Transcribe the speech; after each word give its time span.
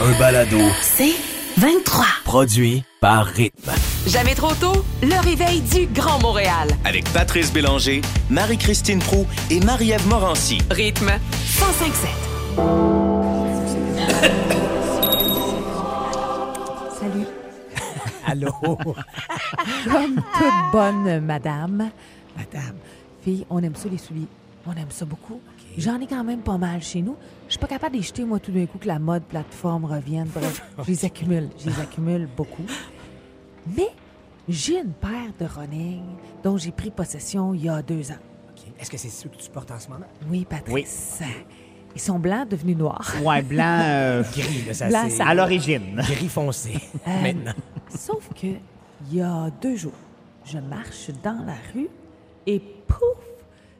Un 0.00 0.18
balado 0.18 0.58
C'est 0.82 1.14
23. 1.56 2.04
produit 2.24 2.82
par 3.00 3.26
Rythme. 3.26 3.70
Jamais 4.06 4.34
trop 4.34 4.52
tôt, 4.54 4.84
le 5.02 5.20
réveil 5.22 5.60
du 5.60 5.86
Grand 5.86 6.20
Montréal. 6.20 6.68
avec 6.84 7.04
Patrice 7.12 7.52
Bélanger, 7.52 8.02
Marie-Christine 8.30 8.98
Prou 8.98 9.26
et 9.50 9.60
Marie-Ève 9.60 10.06
Morancy. 10.08 10.58
Rythme 10.70 11.12
1057. 11.46 12.10
Salut. 16.98 17.26
Allô? 18.26 18.50
Comme 19.84 20.16
toute 20.16 20.72
bonne 20.72 21.20
madame, 21.20 21.90
madame, 22.36 22.76
fille, 23.22 23.46
on 23.50 23.62
aime 23.62 23.74
ça 23.76 23.88
les 23.90 23.98
souliers. 23.98 24.26
On 24.66 24.72
aime 24.72 24.90
ça 24.90 25.04
beaucoup. 25.04 25.40
J'en 25.76 26.00
ai 26.00 26.06
quand 26.06 26.22
même 26.24 26.40
pas 26.40 26.56
mal 26.58 26.82
chez 26.82 27.02
nous. 27.02 27.16
Je 27.48 27.52
suis 27.52 27.58
pas 27.60 27.66
capable 27.66 28.00
jeter, 28.00 28.24
moi, 28.24 28.38
tout 28.38 28.52
d'un 28.52 28.66
coup, 28.66 28.78
que 28.78 28.86
la 28.86 28.98
mode 28.98 29.24
plateforme 29.24 29.84
revienne. 29.84 30.28
Bref, 30.34 30.62
je 30.84 30.88
les 30.90 31.04
accumule. 31.04 31.48
Je 31.58 31.68
les 31.70 31.80
accumule 31.80 32.28
beaucoup. 32.36 32.64
Mais 33.76 33.88
j'ai 34.48 34.78
une 34.80 34.92
paire 34.92 35.32
de 35.40 35.46
running 35.46 36.02
dont 36.42 36.56
j'ai 36.56 36.70
pris 36.70 36.90
possession 36.90 37.54
il 37.54 37.64
y 37.64 37.68
a 37.68 37.82
deux 37.82 38.10
ans. 38.12 38.18
OK. 38.50 38.62
Est-ce 38.80 38.90
que 38.90 38.96
c'est 38.98 39.08
ceux 39.08 39.28
que 39.28 39.36
tu 39.36 39.50
portes 39.50 39.70
en 39.70 39.78
ce 39.78 39.88
moment? 39.88 40.06
Oui, 40.30 40.46
Patrice. 40.48 41.20
Ils 41.96 42.00
sont 42.00 42.18
blancs 42.18 42.48
devenus 42.48 42.76
noirs. 42.76 43.14
Ouais, 43.22 43.40
blanc 43.42 43.80
euh, 43.84 44.22
Gris, 44.32 44.64
là, 44.66 44.74
ça 44.74 44.88
Blanc, 44.88 45.06
c'est... 45.08 45.22
à 45.22 45.34
l'origine. 45.34 45.96
Gris 45.96 46.28
foncé, 46.28 46.74
Euh, 47.06 47.22
maintenant. 47.22 47.54
Sauf 47.88 48.28
que, 48.34 48.48
il 48.48 49.14
y 49.16 49.20
a 49.20 49.48
deux 49.62 49.76
jours, 49.76 49.92
je 50.44 50.58
marche 50.58 51.10
dans 51.22 51.44
la 51.46 51.54
rue 51.72 51.88
et 52.46 52.58
pouf, 52.58 52.98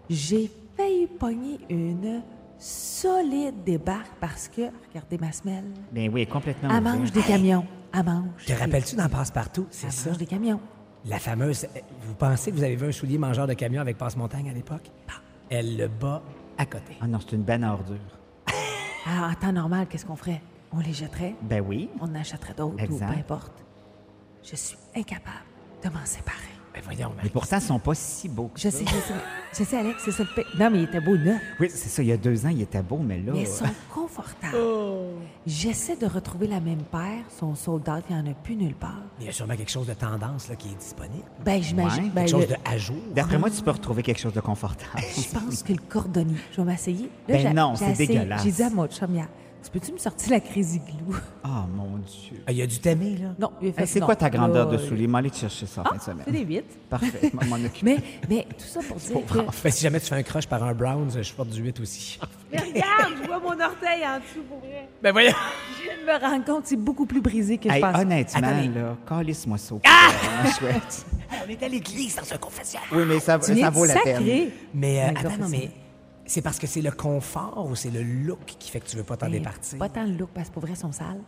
j'ai 0.08 0.48
failli 0.76 1.06
pogner 1.06 1.58
une 1.68 2.22
solide 2.58 3.62
débarque 3.64 4.10
parce 4.20 4.48
que, 4.48 4.62
regardez 4.88 5.18
ma 5.18 5.32
semelle, 5.32 5.64
Ben 5.92 6.10
oui, 6.12 6.26
complètement. 6.26 6.70
elle 6.74 6.82
mange 6.82 7.12
des 7.12 7.22
camions. 7.22 7.66
Elle 7.92 8.04
mange. 8.04 8.44
Te 8.46 8.52
rappelles-tu 8.52 8.96
dans 8.96 9.08
Passe-Partout? 9.08 9.66
Elle 9.68 9.74
C'est 9.76 9.90
ça? 9.92 10.10
mange 10.10 10.18
des 10.18 10.26
camions. 10.26 10.60
La 11.06 11.18
fameuse... 11.18 11.64
euh, 11.76 11.80
Vous 12.02 12.14
pensez 12.14 12.50
que 12.50 12.56
vous 12.56 12.62
avez 12.62 12.76
vu 12.76 12.86
un 12.88 12.92
soulier 12.92 13.18
mangeur 13.18 13.46
de 13.46 13.52
camion 13.54 13.80
avec 13.80 13.98
Passe-Montagne 13.98 14.48
à 14.50 14.52
l'époque? 14.52 14.90
Elle 15.50 15.76
le 15.76 15.88
bat 15.88 16.22
à 16.56 16.64
côté. 16.66 16.96
Ah 17.00 17.06
non, 17.06 17.18
c'est 17.20 17.36
une 17.36 17.42
bonne 17.42 17.62
ordure. 17.64 17.96
Alors, 19.06 19.30
en 19.30 19.34
temps 19.34 19.52
normal, 19.52 19.86
qu'est-ce 19.88 20.06
qu'on 20.06 20.16
ferait? 20.16 20.40
On 20.72 20.78
les 20.80 20.92
jetterait, 20.94 21.34
Ben 21.42 21.62
oui. 21.64 21.90
on 22.00 22.06
en 22.06 22.14
achèterait 22.14 22.54
d'autres 22.54 22.82
ou 22.90 22.98
peu 22.98 23.04
importe. 23.04 23.52
Je 24.42 24.56
suis 24.56 24.78
incapable 24.96 25.44
de 25.84 25.88
m'en 25.90 26.04
séparer. 26.04 26.53
Ben 26.74 26.80
voyons, 26.84 27.10
Mais 27.10 27.16
Marie. 27.16 27.28
pourtant, 27.30 27.58
ils 27.58 27.62
sont 27.62 27.78
pas 27.78 27.94
si 27.94 28.28
beaux 28.28 28.50
que 28.52 28.58
Je 28.60 28.68
ça. 28.68 28.78
sais, 28.78 28.84
je 28.84 28.90
sais, 28.90 29.14
je 29.58 29.62
sais, 29.64 29.78
Alex, 29.78 30.02
c'est 30.04 30.10
ça 30.10 30.24
le 30.24 30.28
fait. 30.30 30.44
Non, 30.58 30.70
mais 30.70 30.78
il 30.78 30.84
était 30.84 31.00
beau 31.00 31.16
neuf. 31.16 31.40
Oui, 31.60 31.68
c'est 31.70 31.88
ça. 31.88 32.02
Il 32.02 32.08
y 32.08 32.12
a 32.12 32.16
deux 32.16 32.44
ans, 32.44 32.48
il 32.48 32.62
était 32.62 32.82
beau, 32.82 32.98
mais 32.98 33.18
là... 33.18 33.32
Mais 33.32 33.42
ils 33.42 33.46
sont 33.46 33.64
confortables. 33.94 34.56
J'essaie 35.46 35.94
de 35.96 36.06
retrouver 36.06 36.48
la 36.48 36.58
même 36.58 36.82
paire. 36.82 37.22
Son 37.38 37.54
soldat, 37.54 38.00
il 38.10 38.16
n'y 38.16 38.20
en 38.22 38.26
a 38.28 38.34
plus 38.34 38.56
nulle 38.56 38.74
part. 38.74 39.02
Il 39.20 39.26
y 39.26 39.28
a 39.28 39.32
sûrement 39.32 39.54
quelque 39.54 39.70
chose 39.70 39.86
de 39.86 39.94
tendance 39.94 40.48
là, 40.48 40.56
qui 40.56 40.68
est 40.68 40.74
disponible. 40.78 41.24
Ben, 41.44 41.62
j'imagine. 41.62 42.04
Ouais, 42.04 42.10
ben, 42.12 42.20
Quelque 42.22 42.30
chose 42.32 42.48
le- 42.48 42.56
de 42.56 42.60
à 42.68 42.76
jour. 42.76 42.96
D'après 43.14 43.38
moi, 43.38 43.50
tu 43.50 43.62
peux 43.62 43.70
retrouver 43.70 44.02
quelque 44.02 44.20
chose 44.20 44.32
de 44.34 44.40
confortable. 44.40 44.90
Je 45.16 45.38
pense 45.38 45.62
que 45.62 45.72
le 45.72 45.78
cordonnier. 45.88 46.36
Je 46.50 46.56
vais 46.60 46.64
m'essayer. 46.72 47.08
Ben 47.28 47.54
non, 47.54 47.76
c'est 47.76 47.92
dégueulasse. 47.92 48.42
J'ai 48.42 48.50
dit 48.50 48.62
à 48.64 48.70
mon 48.70 48.86
chum 48.88 49.14
hier, 49.14 49.28
tu 49.64 49.70
peux-tu 49.70 49.92
me 49.92 49.98
sortir 49.98 50.30
la 50.32 50.40
crazy 50.40 50.78
glue? 50.80 51.16
Oh 51.44 51.48
mon 51.74 51.98
Dieu. 51.98 52.42
Ah, 52.46 52.52
Il 52.52 52.58
y 52.58 52.62
a 52.62 52.66
du 52.66 52.78
t'aimer, 52.78 53.16
là. 53.16 53.28
Non, 53.38 53.50
il 53.62 53.68
a 53.70 53.72
fait 53.72 53.80
Hey, 53.82 53.86
c'est 53.88 54.00
quoi 54.00 54.14
ta 54.16 54.28
grandeur 54.30 54.70
Là, 54.70 54.76
de 54.76 54.78
souliers? 54.82 55.06
M'en 55.06 55.18
aller 55.18 55.30
te 55.30 55.36
chercher 55.38 55.66
ça 55.66 55.80
en 55.80 55.84
fin 55.84 55.94
de 55.94 56.00
Ah, 56.00 56.04
semaine. 56.04 56.24
c'est 56.26 56.32
des 56.32 56.44
huit. 56.44 56.64
Parfait, 56.90 57.30
je 57.32 57.38
vais 57.38 57.46
m'en 57.46 57.56
occuper. 57.56 57.82
Mais, 57.82 57.96
mais 58.28 58.46
tout 58.56 58.64
ça 58.66 58.80
pour 58.86 58.96
dire 58.98 59.16
que... 59.26 59.62
Ben, 59.62 59.70
si 59.70 59.82
jamais 59.82 60.00
tu 60.00 60.06
fais 60.06 60.14
un 60.16 60.22
crush 60.22 60.46
par 60.46 60.62
un 60.62 60.74
Browns, 60.74 61.22
je 61.22 61.32
porte 61.32 61.48
du 61.48 61.62
8 61.62 61.80
aussi. 61.80 62.18
Mais 62.52 62.58
regarde, 62.58 63.14
je 63.22 63.26
vois 63.26 63.40
mon 63.40 63.48
orteil 63.60 64.04
en 64.06 64.18
dessous 64.20 64.42
pour 64.48 64.58
vrai. 64.58 64.88
ben 65.02 65.12
voyons! 65.12 65.32
Je 65.78 65.82
viens 65.84 65.96
de 65.96 66.20
me 66.20 66.26
rendre 66.30 66.44
compte, 66.44 66.66
c'est 66.66 66.76
beaucoup 66.76 67.06
plus 67.06 67.20
brisé 67.20 67.58
que 67.58 67.68
je 67.68 67.74
Hey, 67.74 67.80
pensais. 67.80 68.00
honnêtement, 68.02 68.48
Attends, 68.48 68.56
mais- 68.56 68.80
là, 68.80 68.96
calisse-moi 69.08 69.58
ça. 69.58 69.74
au 69.74 69.80
ah! 69.86 70.50
chouette. 70.58 71.06
On 71.46 71.50
est 71.50 71.62
à 71.62 71.68
l'église 71.68 72.14
dans 72.16 72.32
un 72.32 72.38
confessionnal. 72.38 72.86
Oui, 72.92 73.02
mais 73.08 73.18
ça, 73.18 73.40
ça 73.40 73.70
vaut 73.70 73.84
la 73.86 73.94
peine. 73.96 74.50
Mais 74.72 75.00
euh, 75.02 75.08
attends, 75.08 75.36
non, 75.40 75.48
mais 75.48 75.70
c'est 76.26 76.42
parce 76.42 76.58
que 76.58 76.66
c'est 76.66 76.80
le 76.82 76.90
confort 76.90 77.66
ou 77.70 77.74
c'est 77.74 77.90
le 77.90 78.02
look 78.02 78.44
qui 78.58 78.70
fait 78.70 78.80
que 78.80 78.86
tu 78.86 78.96
veux 78.96 79.04
pas 79.04 79.16
t'en 79.16 79.26
Ben, 79.26 79.32
départir? 79.38 79.78
Pas 79.78 79.88
tant 79.88 80.04
le 80.04 80.12
look, 80.12 80.30
parce 80.34 80.48
que 80.48 80.54
pour 80.54 80.62
vrai, 80.62 80.72
ils 80.72 80.76
sont 80.78 80.92
sales. 80.92 81.20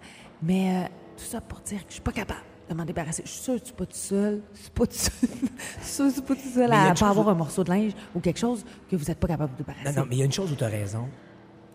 Mais 0.43 0.85
euh, 0.85 0.89
tout 1.17 1.25
ça 1.25 1.41
pour 1.41 1.61
dire 1.61 1.81
que 1.81 1.89
je 1.89 1.95
suis 1.95 2.03
pas 2.03 2.13
capable 2.13 2.41
de 2.69 2.75
m'en 2.75 2.85
débarrasser. 2.85 3.23
Je 3.25 3.31
suis 3.31 3.41
sûre 3.43 3.55
que 3.55 3.61
tu 3.61 3.67
suis 3.67 3.75
pas 3.75 3.87
tout 3.87 3.93
seul. 3.97 4.43
Je 4.55 4.61
suis 4.61 4.71
pas 4.71 4.87
tout 4.87 4.93
seul. 4.95 5.13
Je 5.81 5.85
suis 5.85 5.93
sûre 5.95 6.15
que 6.15 6.21
pas 6.29 6.35
tout 6.35 6.49
seul 6.55 6.73
à 6.73 6.95
pas 6.95 7.09
avoir 7.11 7.27
où- 7.27 7.31
un 7.31 7.35
morceau 7.35 7.63
de 7.65 7.71
linge 7.71 7.93
ou 8.15 8.21
quelque 8.21 8.39
chose 8.41 8.65
que 8.91 8.97
vous 8.97 9.05
n'êtes 9.05 9.19
pas 9.21 9.29
capable 9.29 9.53
de 9.53 9.59
débarrasser. 9.59 9.85
Non, 9.95 10.03
non, 10.03 10.07
mais 10.09 10.17
il 10.17 10.19
y 10.19 10.23
a 10.23 10.25
une 10.25 10.33
chose 10.33 10.51
où 10.51 10.57
tu 10.57 10.65
as 10.65 10.69
raison. 10.69 11.09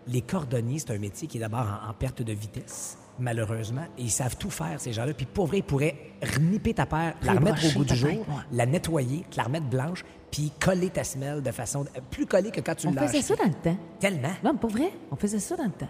Les 0.08 0.22
cordonniers, 0.22 0.80
c'est 0.80 0.92
un 0.92 0.98
métier 0.98 1.28
qui 1.28 1.38
est 1.38 1.42
d'abord 1.42 1.66
en, 1.86 1.90
en 1.90 1.94
perte 1.94 2.22
de 2.24 2.34
vitesse, 2.34 2.98
malheureusement. 3.20 3.86
Et 3.98 4.04
ils 4.04 4.12
savent 4.12 4.38
tout 4.38 4.50
faire, 4.50 4.80
ces 4.80 4.94
gens-là. 4.94 5.14
Puis 5.14 5.26
pour 5.26 5.48
vrai, 5.48 5.60
ils 5.60 5.64
pourraient 5.64 5.96
nipper 6.40 6.74
ta 6.74 6.86
paire, 6.86 7.16
la 7.24 7.34
remettre 7.34 7.66
au 7.68 7.80
goût 7.80 7.86
du 7.86 7.96
jour, 7.96 8.10
paire, 8.10 8.20
ouais. 8.20 8.44
la 8.52 8.66
nettoyer, 8.66 9.26
te 9.30 9.38
la 9.38 9.44
remettre 9.44 9.66
blanche, 9.68 10.04
puis 10.32 10.52
coller 10.60 10.90
ta 10.90 11.04
semelle 11.04 11.42
de 11.42 11.52
façon 11.52 11.86
euh, 11.96 12.00
plus 12.10 12.26
collée 12.26 12.52
que 12.52 12.62
quand 12.62 12.76
tu 12.76 12.88
On 12.88 12.92
l'as 12.94 13.08
faisait 13.08 13.20
acheté. 13.20 13.36
ça 13.36 13.44
dans 13.44 13.50
le 13.50 13.56
temps. 13.56 13.78
Tellement. 14.00 14.32
Non, 14.44 14.56
pour 14.56 14.70
vrai, 14.70 14.92
on 15.12 15.16
faisait 15.16 15.40
ça 15.40 15.56
dans 15.56 15.66
le 15.66 15.72
temps. 15.72 15.90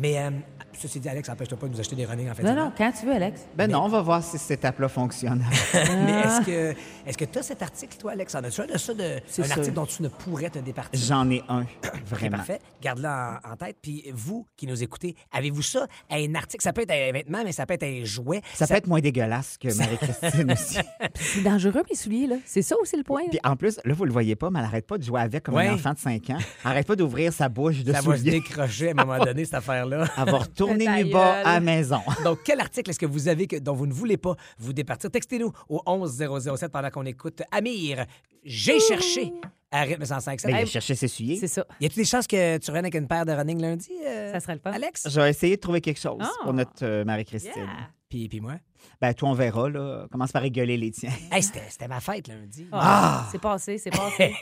Mais 0.00 0.18
euh, 0.18 0.30
ceci 0.72 0.98
dit, 0.98 1.08
Alex, 1.10 1.28
empêche-toi 1.28 1.58
pas 1.58 1.66
de 1.66 1.72
nous 1.74 1.80
acheter 1.80 1.94
des 1.94 2.06
running 2.06 2.30
en 2.30 2.34
fait. 2.34 2.42
Non, 2.42 2.54
non, 2.54 2.72
quand 2.76 2.90
tu 2.98 3.04
veux, 3.04 3.12
Alex. 3.12 3.42
Ben 3.54 3.70
non, 3.70 3.82
on 3.84 3.88
va 3.88 4.00
voir 4.00 4.22
si 4.24 4.38
cette 4.38 4.52
étape-là 4.60 4.88
fonctionne. 4.88 5.44
Mais 5.74 6.20
est-ce 6.20 6.40
que 6.46 6.74
est-ce 7.06 7.18
que 7.18 7.24
tu 7.26 7.38
as 7.38 7.42
cet 7.42 7.60
article, 7.62 7.96
toi, 7.98 8.12
Alex? 8.12 8.34
En 8.34 8.38
as-tu 8.44 8.62
un 8.62 8.66
de 8.66 8.78
ça, 8.78 8.94
de, 8.94 9.02
un 9.02 9.20
sûr. 9.30 9.44
article 9.44 9.72
dont 9.72 9.84
tu 9.84 10.02
ne 10.02 10.08
pourrais 10.08 10.48
te 10.48 10.58
départir? 10.58 10.98
J'en 10.98 11.28
ai 11.30 11.42
un, 11.50 11.66
vraiment. 12.06 12.38
parfait. 12.38 12.60
Garde-le 12.80 13.08
en, 13.08 13.52
en 13.52 13.56
tête. 13.56 13.76
Puis 13.82 14.04
vous 14.14 14.46
qui 14.56 14.66
nous 14.66 14.82
écoutez, 14.82 15.16
avez-vous 15.32 15.60
ça? 15.62 15.86
Un 16.10 16.34
article, 16.34 16.62
ça 16.62 16.72
peut 16.72 16.82
être 16.82 16.92
un 16.92 17.12
vêtement, 17.12 17.42
mais 17.44 17.52
ça 17.52 17.66
peut 17.66 17.74
être 17.74 17.84
un 17.84 18.04
jouet. 18.04 18.40
Ça 18.54 18.66
peut 18.66 18.74
être 18.74 18.86
moins 18.86 19.00
dégueulasse 19.00 19.58
que 19.58 19.68
Marie-Christine 19.76 20.52
aussi. 20.52 20.78
C'est 21.16 21.42
dangereux, 21.42 21.82
mes 21.90 21.96
souliers, 21.96 22.26
là. 22.26 22.36
C'est 22.46 22.62
ça 22.62 22.76
aussi 22.80 22.96
le 22.96 23.02
point. 23.02 23.22
Puis 23.28 23.40
en 23.44 23.54
plus, 23.56 23.78
là, 23.84 23.92
vous 23.92 24.04
le 24.06 24.12
voyez 24.12 24.34
pas, 24.36 24.48
mais 24.50 24.60
elle 24.60 24.64
arrête 24.64 24.86
pas 24.86 24.96
de 24.96 25.02
jouer 25.02 25.20
avec 25.20 25.42
comme 25.42 25.56
Ouais. 25.56 25.66
un 25.68 25.74
enfant 25.74 25.92
de 25.92 25.98
5 25.98 26.30
ans. 26.30 26.38
Elle 26.64 26.70
arrête 26.70 26.86
pas 26.86 26.96
d'ouvrir 26.96 27.32
sa 27.32 27.48
bouche 27.50 27.82
de 27.84 27.92
Ça 27.92 28.00
va 28.00 28.16
se 28.16 28.22
décrocher 28.22 28.88
à 28.88 28.90
un 28.92 29.04
moment 29.04 29.18
donné, 29.22 29.44
cette 29.44 29.54
affaire-là. 29.54 29.89
Va 29.98 30.38
retourner 30.38 30.84
Ta 30.84 31.02
nu 31.02 31.10
bas 31.12 31.40
à 31.44 31.54
la 31.54 31.60
maison. 31.60 32.00
Donc, 32.24 32.40
quel 32.44 32.60
article 32.60 32.90
est-ce 32.90 32.98
que 32.98 33.06
vous 33.06 33.28
avez 33.28 33.46
que, 33.46 33.56
dont 33.56 33.74
vous 33.74 33.86
ne 33.86 33.92
voulez 33.92 34.16
pas 34.16 34.34
vous 34.58 34.72
départir? 34.72 35.10
Textez-nous 35.10 35.52
au 35.68 35.82
11007 35.86 36.70
pendant 36.72 36.90
qu'on 36.90 37.04
écoute 37.06 37.42
Amir. 37.50 38.04
J'ai 38.44 38.80
cherché 38.80 39.32
à 39.70 39.82
rythme 39.82 40.04
105. 40.04 40.40
Ben, 40.42 40.50
il 40.50 40.54
a 40.62 40.66
cherché 40.66 40.94
ses 40.94 41.08
souliers. 41.08 41.36
C'est 41.38 41.46
ça. 41.48 41.64
y 41.80 41.86
a-t-il 41.86 41.98
des 42.02 42.04
chances 42.08 42.26
que 42.26 42.58
tu 42.58 42.70
reviennes 42.70 42.84
avec 42.86 42.94
une 42.94 43.06
paire 43.06 43.24
de 43.26 43.32
running 43.32 43.60
lundi? 43.60 43.90
euh, 44.06 44.32
Ça 44.32 44.40
serait 44.40 44.54
le 44.54 44.60
fun. 44.60 44.72
Alex? 44.72 45.08
Je 45.08 45.20
vais 45.20 45.30
essayer 45.30 45.56
de 45.56 45.60
trouver 45.60 45.80
quelque 45.80 46.00
chose 46.00 46.16
Ah. 46.20 46.30
pour 46.42 46.52
notre 46.54 46.72
euh, 46.84 47.04
Marie-Christine. 47.04 47.52
Yeah. 47.56 47.66
Puis, 48.10 48.28
puis 48.28 48.40
moi? 48.40 48.54
Ben, 49.00 49.14
toi, 49.14 49.28
on 49.28 49.34
verra, 49.34 49.68
là. 49.70 50.06
Commence 50.10 50.32
par 50.32 50.42
rigoler 50.42 50.76
les 50.76 50.90
tiens. 50.90 51.12
Hey, 51.32 51.42
c'était 51.44 51.62
c'était 51.68 51.86
ma 51.86 52.00
fête 52.00 52.26
lundi. 52.26 52.66
Ah, 52.72 53.24
C'est 53.30 53.40
passé, 53.40 53.78
c'est 53.78 53.90
passé. 53.96 54.34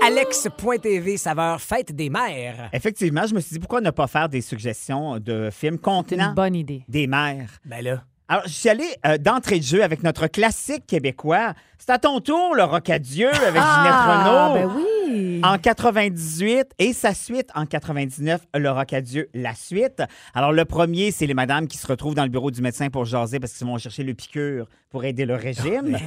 Alex.tv, 0.00 1.16
saveur 1.16 1.60
fête 1.60 1.92
des 1.94 2.08
mères. 2.08 2.70
Effectivement, 2.72 3.26
je 3.26 3.34
me 3.34 3.40
suis 3.40 3.54
dit, 3.54 3.58
pourquoi 3.58 3.80
ne 3.80 3.90
pas 3.90 4.06
faire 4.06 4.28
des 4.28 4.40
suggestions 4.40 5.18
de 5.18 5.50
films 5.50 5.78
contenant 5.78 6.28
une 6.28 6.34
bonne 6.34 6.54
idée. 6.54 6.84
des 6.88 7.06
mères? 7.08 7.50
Ben 7.64 7.82
là. 7.82 8.02
Alors, 8.28 8.42
je 8.46 8.52
suis 8.52 8.68
allé 8.68 8.84
euh, 9.06 9.16
d'entrée 9.18 9.58
de 9.58 9.64
jeu 9.64 9.82
avec 9.82 10.02
notre 10.02 10.26
classique 10.26 10.86
québécois. 10.86 11.54
C'est 11.78 11.90
à 11.90 11.98
ton 11.98 12.20
tour, 12.20 12.54
le 12.54 12.62
Rocadieu 12.62 13.28
avec 13.32 13.60
Ah, 13.64 14.54
Ginette 14.54 14.54
ben 14.54 14.66
Renault. 14.68 14.80
Oui. 15.10 15.40
En 15.44 15.58
98 15.58 16.66
et 16.78 16.92
sa 16.92 17.14
suite 17.14 17.48
en 17.54 17.66
99, 17.66 18.40
le 18.54 18.70
Rocadieu, 18.70 19.28
la 19.34 19.54
suite. 19.54 20.02
Alors, 20.34 20.52
le 20.52 20.64
premier, 20.64 21.10
c'est 21.10 21.26
les 21.26 21.34
madames 21.34 21.66
qui 21.68 21.78
se 21.78 21.86
retrouvent 21.86 22.14
dans 22.14 22.24
le 22.24 22.28
bureau 22.28 22.50
du 22.50 22.60
médecin 22.62 22.88
pour 22.90 23.04
jaser 23.04 23.40
parce 23.40 23.52
qu'ils 23.52 23.66
vont 23.66 23.78
chercher 23.78 24.02
le 24.04 24.14
piqûre 24.14 24.66
pour 24.90 25.04
aider 25.04 25.26
le 25.26 25.34
régime. 25.34 25.98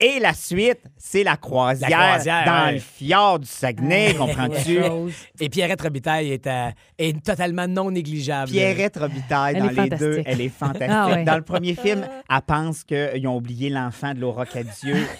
et 0.00 0.18
la 0.20 0.34
suite, 0.34 0.80
c'est 0.96 1.22
la 1.22 1.36
croisière, 1.36 1.88
La 1.90 1.96
croisière, 2.08 2.44
dans 2.46 2.64
ouais. 2.66 2.72
le 2.74 2.78
fjord 2.80 3.38
du 3.40 3.46
Saguenay, 3.46 4.14
comprends-tu? 4.14 4.78
Et 5.40 5.48
Pierrette 5.48 5.80
Robitaille 5.82 6.32
est, 6.32 6.46
à- 6.46 6.72
est 6.98 7.24
totalement 7.24 7.68
non 7.68 7.90
négligeable. 7.90 8.50
Pierrette 8.50 8.96
Robitaille, 8.96 9.54
Elle 9.56 9.62
dans 9.62 9.68
les 9.68 9.74
fantastique. 9.74 9.98
deux, 10.08 10.22
elle 10.26 10.40
est 10.40 10.48
fantastique. 10.48 10.88
Ah 10.90 11.08
ouais. 11.10 11.24
Dans 11.24 11.36
le 11.36 11.42
premier 11.42 11.74
film, 11.74 12.06
elle 12.28 12.40
pense 12.46 12.82
qu'ils 12.84 13.26
ont 13.28 13.36
oublié 13.36 13.70
l'enfant 13.70 14.14
de 14.14 14.20
Laura 14.20 14.44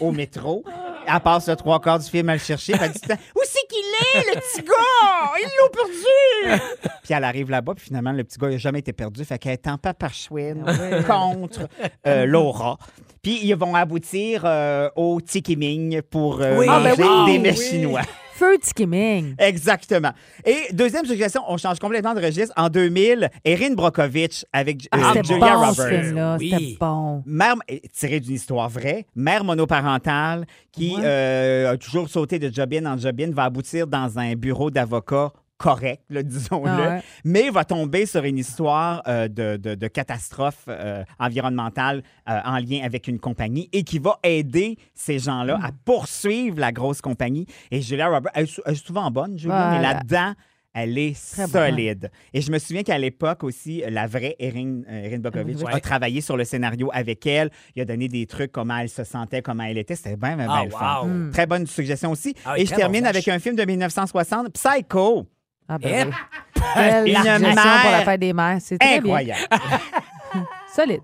au 0.01 0.11
métro. 0.13 0.65
Elle 1.06 1.21
passe 1.21 1.49
le 1.49 1.56
trois 1.56 1.81
quarts 1.81 1.99
du 1.99 2.09
film 2.09 2.29
à 2.29 2.35
le 2.35 2.39
chercher. 2.39 2.75
Elle 2.81 2.91
dit 2.91 3.01
Où 3.37 3.41
c'est 3.45 3.67
qu'il 3.69 4.21
est, 4.21 4.35
le 4.35 4.41
petit 4.41 4.62
gars? 4.62 5.33
Ils 5.41 5.51
l'ont 5.61 5.71
perdu! 5.73 6.62
puis 7.03 7.15
elle 7.15 7.25
arrive 7.25 7.51
là-bas, 7.51 7.75
puis 7.75 7.87
finalement, 7.87 8.12
le 8.12 8.25
petit 8.25 8.39
gars 8.39 8.49
n'a 8.49 8.56
jamais 8.59 8.79
été 8.81 8.93
perdu. 8.93 9.25
Fait 9.25 9.39
qu'elle 9.39 9.53
est 9.53 9.69
en 9.69 9.79
papa 9.79 10.09
chouine 10.09 10.65
contre 11.06 11.69
euh, 12.06 12.27
Laura. 12.27 12.79
Puis 13.23 13.41
ils 13.43 13.55
vont 13.55 13.75
aboutir 13.75 14.43
euh, 14.45 14.89
au 14.97 15.21
Tiki 15.21 15.56
Ming 15.56 16.03
pour 16.03 16.41
euh, 16.41 16.59
Oui. 16.59 16.67
Ah, 16.69 16.81
manger 16.81 16.97
ben 17.03 17.25
oui. 17.27 17.33
des 17.33 17.39
mets 17.39 17.87
Oui. 17.87 18.01
Feu 18.37 18.57
Skimming. 18.63 19.37
Exactement. 19.39 20.11
Et 20.45 20.73
deuxième 20.73 21.05
suggestion, 21.07 21.43
on 21.49 21.57
change 21.57 21.79
complètement 21.79 22.15
de 22.15 22.21
registre. 22.21 22.53
En 22.57 22.69
2000, 22.69 23.31
Erin 23.45 23.75
Brockovich 23.75 24.45
avec 24.53 24.87
euh, 24.93 24.99
Ah, 25.01 25.13
c'était 25.15 25.35
Julia 25.35 25.55
bon, 25.57 25.73
ce 25.73 25.83
Roberts. 25.83 26.03
film-là. 26.05 26.37
Oui. 26.41 26.51
C'était 26.53 26.77
bon. 26.81 27.23
Mère 27.27 27.55
tirée 27.93 28.19
d'une 28.21 28.35
histoire 28.35 28.69
vraie, 28.69 29.07
mère 29.15 29.45
monoparentale 29.45 30.47
qui 30.73 30.95
Ouais. 30.97 31.03
euh, 31.05 31.73
a 31.73 31.77
toujours 31.77 32.09
sauté 32.09 32.39
de 32.41 32.53
job-in 32.53 32.85
en 32.87 32.99
job-in, 32.99 33.31
va 33.31 33.45
aboutir 33.45 33.87
dans 33.87 34.19
un 34.19 34.35
bureau 34.35 34.71
d'avocat 34.71 35.33
correct, 35.59 36.03
là, 36.11 36.23
disons-le, 36.25 36.71
Ah 36.71 36.89
ouais. 36.97 37.03
mais 37.25 37.51
va 37.51 37.65
tomber 37.65 38.06
sur 38.06 38.25
une 38.25 38.39
histoire 38.39 39.03
euh, 39.06 39.29
de, 39.29 39.56
de- 39.56 39.75
de 39.75 39.89
catastrophe 39.89 40.65
euh, 40.69 41.05
environnementale 41.19 42.03
euh, 42.29 42.41
en 42.45 42.59
lien 42.59 42.81
avec 42.85 43.09
une 43.09 43.19
compagnie 43.19 43.69
et 43.73 43.83
qui 43.85 43.99
va 43.99 44.19
aider 44.23 44.77
ces 44.95 45.19
gens-là 45.19 45.59
à 45.62 45.71
poursuivre 45.85 46.59
la 46.59 46.73
grosse 46.73 47.01
compagnie. 47.01 47.47
Et 47.71 47.81
Julia 47.83 48.09
Roberts, 48.09 48.33
elle, 48.35 48.45
est 48.45 48.47
sou- 48.47 48.62
elle 48.67 48.73
est 48.75 48.87
souvent 48.87 49.11
bonne, 49.11 49.39
Julia, 49.39 49.71
mais 49.71 49.83
là-dedans, 49.83 50.35
elle 50.77 50.99
est 50.99 51.15
Très 51.33 51.47
bonne. 51.47 51.71
solide. 51.71 52.11
Et 52.33 52.41
je 52.41 52.51
me 52.51 52.59
souviens 52.59 52.83
qu'à 52.83 52.99
l'époque 52.99 53.45
aussi, 53.45 53.85
la 53.89 54.09
vraie 54.09 54.35
Erin, 54.41 54.81
Erin 54.89 55.21
Ouais. 55.23 55.73
a 55.73 55.79
travaillé 55.79 56.21
sur 56.21 56.37
le 56.37 56.43
scénario 56.45 56.91
avec 56.93 57.25
elle. 57.27 57.51
Il 57.77 57.83
a 57.83 57.85
donné 57.85 58.09
des 58.09 58.27
trucs, 58.27 58.51
comment 58.51 58.77
elle 58.79 58.89
se 58.89 59.05
sentait, 59.05 59.41
comment 59.41 59.62
elle 59.62 59.79
était. 59.79 59.95
C'était 59.95 60.17
bien, 60.17 60.37
bien, 60.37 60.47
bien 60.49 60.65
le 60.65 60.71
fun. 60.71 61.03
wow. 61.03 61.06
Hmm. 61.09 61.31
Très 61.31 61.47
bonne 61.47 61.69
suggestion 61.69 62.11
aussi. 62.11 62.35
Ah 62.45 62.55
oui, 62.56 62.62
Et 62.62 62.67
je 62.67 62.75
termine 62.75 63.03
bon 63.05 63.09
avec 63.09 63.29
un 63.29 63.39
film 63.39 63.55
de 63.55 63.65
1960, 63.65 64.49
Psycho. 64.53 65.29
Ah, 65.69 65.79
ben 65.79 66.09
oui. 66.09 66.13
Quelle 66.75 67.07
suggestion 67.15 67.63
pour 67.83 67.91
la 67.91 68.05
fête 68.05 68.21
des 68.21 68.33
mères. 68.33 68.59
C'est 68.61 68.79
très 68.79 69.01
bien. 69.01 69.15
Incroyable. 69.17 69.41
Solide. 70.75 71.01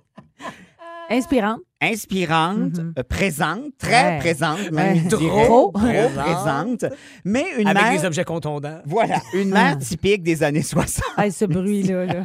Inspirante. 1.10 1.60
Inspirante, 1.82 2.76
Mhm. 2.78 2.94
euh, 2.98 3.02
présente, 3.02 3.76
très 3.78 4.04
Ouais. 4.04 4.18
présente, 4.18 4.70
même, 4.70 4.94
Ouais. 4.96 5.00
je 5.10 5.16
dirais. 5.16 5.44
Trop. 5.46 5.72
Trop 5.72 5.72
présente. 5.72 6.84
Mais 7.24 7.46
une 7.58 7.66
Avec 7.66 7.82
mère... 7.82 7.92
des 8.00 8.04
objets 8.04 8.24
contondants. 8.24 8.80
Voilà, 8.84 9.20
une 9.34 9.48
mère 9.50 9.76
typique 9.78 10.22
des 10.22 10.42
années 10.42 10.62
60. 10.62 11.02
Hey, 11.18 11.32
ce 11.32 11.46
bruit-là. 11.46 12.04
Là. 12.06 12.24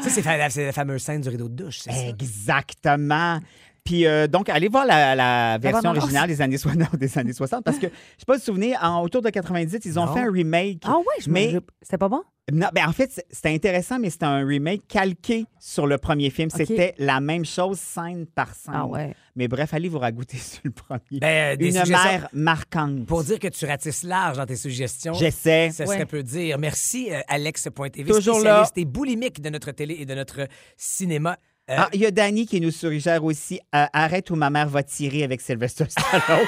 Ça, 0.00 0.08
c'est 0.10 0.22
fa- 0.22 0.48
c'est 0.50 0.64
la 0.66 0.72
fameuse 0.72 1.02
scène 1.02 1.20
du 1.20 1.28
rideau 1.28 1.48
de 1.48 1.64
douche, 1.64 1.80
c'est 1.80 1.92
ça? 1.92 2.08
Exactement. 2.08 3.38
Puis 3.86 4.04
euh, 4.06 4.26
donc, 4.26 4.48
allez 4.50 4.68
voir 4.68 4.84
la, 4.84 5.14
la 5.14 5.56
version 5.58 5.90
originale 5.90 6.28
des 6.28 6.42
années, 6.42 6.58
so- 6.58 6.74
non, 6.74 6.86
des 6.98 7.16
années 7.16 7.32
60 7.32 7.64
parce 7.64 7.78
que, 7.78 7.86
je 7.86 7.92
sais 8.18 8.24
pas 8.26 8.38
si 8.38 8.50
vous 8.50 8.56
vous 8.56 8.60
souvenez, 8.60 8.76
en, 8.76 9.02
autour 9.02 9.22
de 9.22 9.30
90, 9.30 9.78
ils 9.86 9.98
ont 9.98 10.04
Non. 10.06 10.12
fait 10.12 10.20
un 10.20 10.30
remake. 10.30 10.82
Ah 10.84 10.98
ouais, 10.98 11.04
je 11.20 11.30
Mais- 11.30 11.52
me... 11.54 11.60
C'était 11.80 11.96
pas 11.98 12.08
bon? 12.10 12.22
Non, 12.52 12.68
ben 12.72 12.86
en 12.86 12.92
fait, 12.92 13.10
c'était 13.28 13.52
intéressant, 13.52 13.98
mais 13.98 14.08
c'était 14.08 14.26
un 14.26 14.46
remake 14.46 14.86
calqué 14.86 15.46
sur 15.58 15.84
le 15.88 15.98
premier 15.98 16.30
film. 16.30 16.48
C'était 16.48 16.94
la 16.96 17.18
même 17.20 17.44
chose, 17.44 17.76
scène 17.76 18.24
par 18.26 18.54
scène. 18.54 18.72
Ah 18.76 18.86
ouais. 18.86 19.14
Mais 19.34 19.48
bref, 19.48 19.74
allez 19.74 19.88
vous 19.88 19.98
ragoûter 19.98 20.36
sur 20.36 20.60
le 20.62 20.70
premier. 20.70 21.00
Ben, 21.20 21.54
euh, 21.54 21.56
des 21.56 21.76
Une 21.76 21.88
mère 21.88 22.28
marquante. 22.32 23.04
Pour 23.06 23.24
dire 23.24 23.40
que 23.40 23.48
tu 23.48 23.66
ratisses 23.66 24.04
large 24.04 24.36
dans 24.36 24.46
tes 24.46 24.54
suggestions. 24.54 25.12
J'essaie. 25.14 25.70
Ça 25.72 25.86
Ouais. 25.86 25.94
serait 25.96 26.06
peu 26.06 26.22
dire. 26.22 26.56
Merci, 26.60 27.08
euh, 27.10 27.18
Alex.tv, 27.26 28.04
Toujours 28.12 28.36
spécialiste 28.38 28.78
et 28.78 28.84
boulimique 28.84 29.40
de 29.40 29.50
notre 29.50 29.72
télé 29.72 29.96
et 29.98 30.06
de 30.06 30.14
notre 30.14 30.46
cinéma. 30.76 31.38
Euh, 31.68 31.74
Ah, 31.78 31.88
il 31.92 32.00
y 32.00 32.06
a 32.06 32.12
Danny 32.12 32.46
qui 32.46 32.60
nous 32.60 32.70
suggère 32.70 33.24
aussi 33.24 33.60
euh, 33.74 33.86
Arrête 33.92 34.30
où 34.30 34.36
ma 34.36 34.50
mère 34.50 34.68
va 34.68 34.84
tirer 34.84 35.24
avec 35.24 35.40
Sylvester 35.40 35.86
Stallone. 35.88 36.46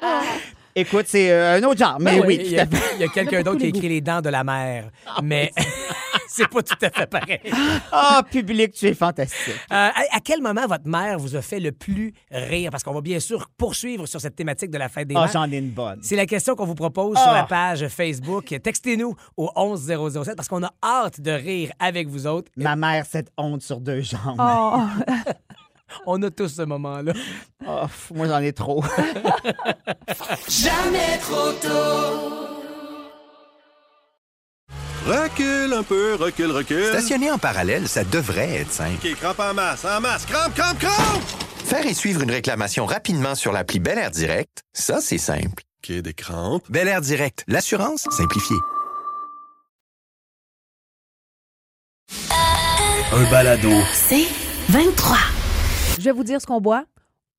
Écoute, 0.76 1.06
c'est 1.08 1.32
euh, 1.32 1.56
un 1.56 1.62
autre 1.64 1.78
genre, 1.78 1.98
mais 1.98 2.20
ben 2.20 2.24
oui, 2.26 2.38
il 2.44 2.52
y 2.52 2.58
a, 2.58 2.66
quelqu'un 3.12 3.42
d'autre 3.42 3.58
qui 3.58 3.64
a 3.64 3.68
écrit 3.68 3.88
Les 3.88 4.00
dents 4.00 4.20
de 4.20 4.28
la 4.28 4.44
mer. 4.44 4.90
mais 5.22 5.52
c'est 6.32 6.48
pas 6.48 6.62
tout 6.62 6.76
à 6.82 6.90
fait 6.90 7.06
pareil. 7.06 7.40
Ah, 7.92 8.22
public, 8.28 8.72
tu 8.72 8.86
es 8.86 8.94
fantastique. 8.94 9.54
Euh, 9.70 9.74
à, 9.74 9.92
à 10.12 10.20
quel 10.24 10.40
moment 10.40 10.66
votre 10.66 10.86
mère 10.88 11.18
vous 11.18 11.36
a 11.36 11.42
fait 11.42 11.60
le 11.60 11.72
plus 11.72 12.14
rire? 12.30 12.70
Parce 12.70 12.82
qu'on 12.82 12.94
va 12.94 13.00
bien 13.02 13.20
sûr 13.20 13.48
poursuivre 13.56 14.06
sur 14.06 14.20
cette 14.20 14.34
thématique 14.34 14.70
de 14.70 14.78
la 14.78 14.88
fête 14.88 15.08
des 15.08 15.14
Ah, 15.16 15.22
mères. 15.22 15.32
j'en 15.32 15.50
ai 15.50 15.58
une 15.58 15.70
bonne. 15.70 15.98
C'est 16.02 16.16
la 16.16 16.26
question 16.26 16.54
qu'on 16.54 16.64
vous 16.66 16.74
propose 16.74 17.16
sur 17.18 17.28
Ah. 17.28 17.34
la 17.34 17.44
page 17.44 17.86
Facebook. 17.88 18.54
Textez-nous 18.62 19.14
au 19.36 19.50
11007 19.54 20.36
parce 20.36 20.48
qu'on 20.48 20.62
a 20.64 20.72
hâte 20.82 21.20
de 21.20 21.30
rire 21.30 21.70
avec 21.78 22.08
vous 22.08 22.26
autres. 22.26 22.50
Ma 22.56 22.76
mère, 22.76 23.04
cette 23.06 23.30
honte 23.36 23.62
sur 23.62 23.80
deux 23.80 24.00
jambes. 24.00 24.38
Oh, 24.40 24.80
On 26.06 26.22
a 26.22 26.30
tous 26.30 26.48
ce 26.48 26.62
moment-là. 26.62 27.12
Oh, 27.68 27.82
moi, 28.14 28.26
j'en 28.26 28.38
ai 28.40 28.54
trop. 28.54 28.82
Recule 35.06 35.72
un 35.72 35.82
peu, 35.82 36.14
recule, 36.14 36.52
recule. 36.52 36.86
Stationner 36.86 37.30
en 37.32 37.38
parallèle, 37.38 37.88
ça 37.88 38.04
devrait 38.04 38.60
être 38.60 38.72
simple. 38.72 39.04
OK, 39.04 39.14
crampe 39.16 39.40
en 39.40 39.52
masse, 39.52 39.84
en 39.84 40.00
masse, 40.00 40.24
crampe, 40.26 40.54
crampe, 40.54 40.78
crampe! 40.78 41.22
Faire 41.64 41.84
et 41.86 41.94
suivre 41.94 42.22
une 42.22 42.30
réclamation 42.30 42.86
rapidement 42.86 43.34
sur 43.34 43.50
l'appli 43.50 43.80
Bel 43.80 43.98
Air 43.98 44.12
Direct, 44.12 44.62
ça, 44.72 45.00
c'est 45.00 45.18
simple. 45.18 45.64
OK, 45.82 45.92
des 45.92 46.14
crampes. 46.14 46.64
Bel 46.68 46.86
Air 46.86 47.00
Direct, 47.00 47.42
l'assurance 47.48 48.06
simplifiée. 48.10 48.56
Un 53.12 53.30
balado. 53.30 53.70
C'est 53.92 54.26
23. 54.68 55.16
je 55.98 56.04
vais 56.04 56.12
vous 56.12 56.24
dire 56.24 56.40
ce 56.40 56.46
qu'on 56.46 56.60
boit. 56.60 56.84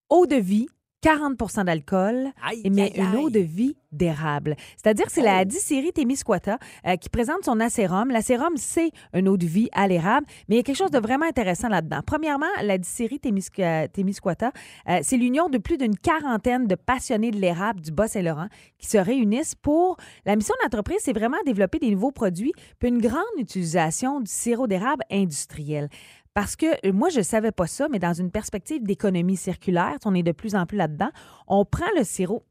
Eau 0.09 0.25
de 0.25 0.35
vie, 0.35 0.67
40 1.03 1.65
d'alcool, 1.65 2.31
mais 2.71 2.83
aïe, 2.83 2.93
une 2.95 3.15
eau 3.17 3.29
de 3.29 3.39
vie 3.39 3.75
d'érable. 3.91 4.55
C'est-à-dire 4.77 5.05
que 5.05 5.11
c'est 5.11 5.21
la 5.21 5.43
distillerie 5.45 5.91
Témiscouata 5.91 6.57
euh, 6.87 6.95
qui 6.95 7.09
présente 7.09 7.43
son 7.43 7.59
acérum. 7.59 8.09
L'acérum, 8.09 8.53
c'est 8.55 8.91
une 9.13 9.27
eau 9.27 9.35
de 9.37 9.45
vie 9.45 9.69
à 9.73 9.87
l'érable, 9.87 10.25
mais 10.47 10.55
il 10.55 10.57
y 10.57 10.61
a 10.61 10.63
quelque 10.63 10.77
chose 10.77 10.91
de 10.91 10.99
vraiment 10.99 11.25
intéressant 11.25 11.67
là-dedans. 11.67 11.99
Premièrement, 12.05 12.47
la 12.63 12.77
Témisca- 12.77 13.89
Témiscouata, 13.89 14.51
euh, 14.89 14.99
c'est 15.03 15.17
l'union 15.17 15.49
de 15.49 15.57
plus 15.57 15.77
d'une 15.77 15.95
quarantaine 15.97 16.67
de 16.67 16.75
passionnés 16.75 17.31
de 17.31 17.37
l'érable 17.37 17.81
du 17.81 17.91
Bas-Saint-Laurent 17.91 18.47
qui 18.77 18.87
se 18.87 18.97
réunissent 18.97 19.55
pour... 19.55 19.97
La 20.25 20.37
mission 20.37 20.55
de 20.59 20.63
l'entreprise, 20.63 20.99
c'est 21.01 21.13
vraiment 21.13 21.37
développer 21.45 21.79
des 21.79 21.91
nouveaux 21.91 22.11
produits 22.11 22.53
puis 22.79 22.87
une 22.89 23.01
grande 23.01 23.23
utilisation 23.37 24.21
du 24.21 24.31
sirop 24.31 24.67
d'érable 24.67 25.03
industriel. 25.11 25.89
Parce 26.33 26.55
que 26.55 26.65
euh, 26.87 26.91
moi, 26.93 27.09
je 27.09 27.19
ne 27.19 27.23
savais 27.23 27.51
pas 27.51 27.67
ça, 27.67 27.87
mais 27.89 27.99
dans 27.99 28.13
une 28.13 28.31
perspective 28.31 28.83
d'économie 28.83 29.37
circulaire, 29.37 29.97
on 30.05 30.15
est 30.15 30.23
de 30.23 30.31
plus 30.31 30.55
en 30.55 30.65
plus 30.65 30.77
là-dedans, 30.77 31.09
on 31.47 31.65
prend 31.65 31.85
le 31.95 32.03
sirop 32.03 32.43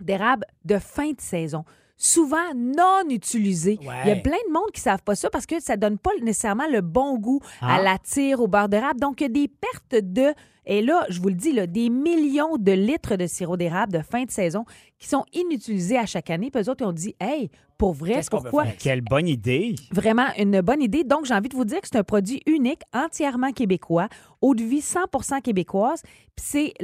d'érable 0.00 0.46
de 0.64 0.78
fin 0.78 1.10
de 1.12 1.20
saison, 1.20 1.64
souvent 1.96 2.54
non 2.56 3.02
utilisé. 3.08 3.78
Ouais. 3.82 3.94
Il 4.04 4.08
y 4.08 4.12
a 4.12 4.16
plein 4.16 4.38
de 4.48 4.52
monde 4.52 4.70
qui 4.72 4.80
ne 4.80 4.84
savent 4.84 5.02
pas 5.02 5.14
ça 5.14 5.28
parce 5.30 5.46
que 5.46 5.60
ça 5.60 5.76
donne 5.76 5.98
pas 5.98 6.10
nécessairement 6.22 6.66
le 6.70 6.80
bon 6.80 7.18
goût 7.18 7.40
Ah. 7.60 7.76
à 7.76 7.82
la 7.82 7.98
tire, 7.98 8.40
au 8.40 8.48
beurre 8.48 8.68
d'érable. 8.68 8.98
Donc, 9.00 9.20
il 9.20 9.24
y 9.24 9.26
a 9.26 9.28
des 9.28 9.48
pertes 9.48 10.02
de, 10.04 10.32
et 10.70 10.82
là, 10.82 11.04
je 11.08 11.20
vous 11.20 11.30
le 11.30 11.34
dis, 11.34 11.52
là, 11.52 11.66
des 11.66 11.90
millions 11.90 12.56
de 12.56 12.70
litres 12.70 13.16
de 13.16 13.26
sirop 13.26 13.56
d'érable 13.56 13.92
de 13.92 14.02
fin 14.02 14.22
de 14.22 14.30
saison 14.30 14.64
qui 15.00 15.08
sont 15.08 15.24
inutilisés 15.32 15.98
à 15.98 16.06
chaque 16.06 16.30
année. 16.30 16.48
Puis 16.48 16.62
eux 16.62 16.70
autres, 16.70 16.84
ils 16.84 16.88
ont 16.88 16.92
dit, 16.92 17.16
hey, 17.18 17.50
pour 17.76 17.92
vrai, 17.92 18.20
pourquoi? 18.30 18.66
Quelle 18.78 19.00
bonne 19.00 19.26
idée. 19.26 19.74
Vraiment 19.90 20.28
une 20.38 20.60
bonne 20.60 20.80
idée. 20.80 21.02
Donc, 21.02 21.24
j'ai 21.24 21.34
envie 21.34 21.48
de 21.48 21.56
vous 21.56 21.64
dire 21.64 21.80
que 21.80 21.88
c'est 21.90 21.98
un 21.98 22.04
produit 22.04 22.40
unique, 22.46 22.82
entièrement 22.94 23.50
québécois, 23.50 24.08
eau 24.40 24.54
de 24.54 24.62
vie 24.62 24.80
100 24.80 25.40
québécoise. 25.42 26.02
Puis 26.36 26.46
c'est. 26.46 26.74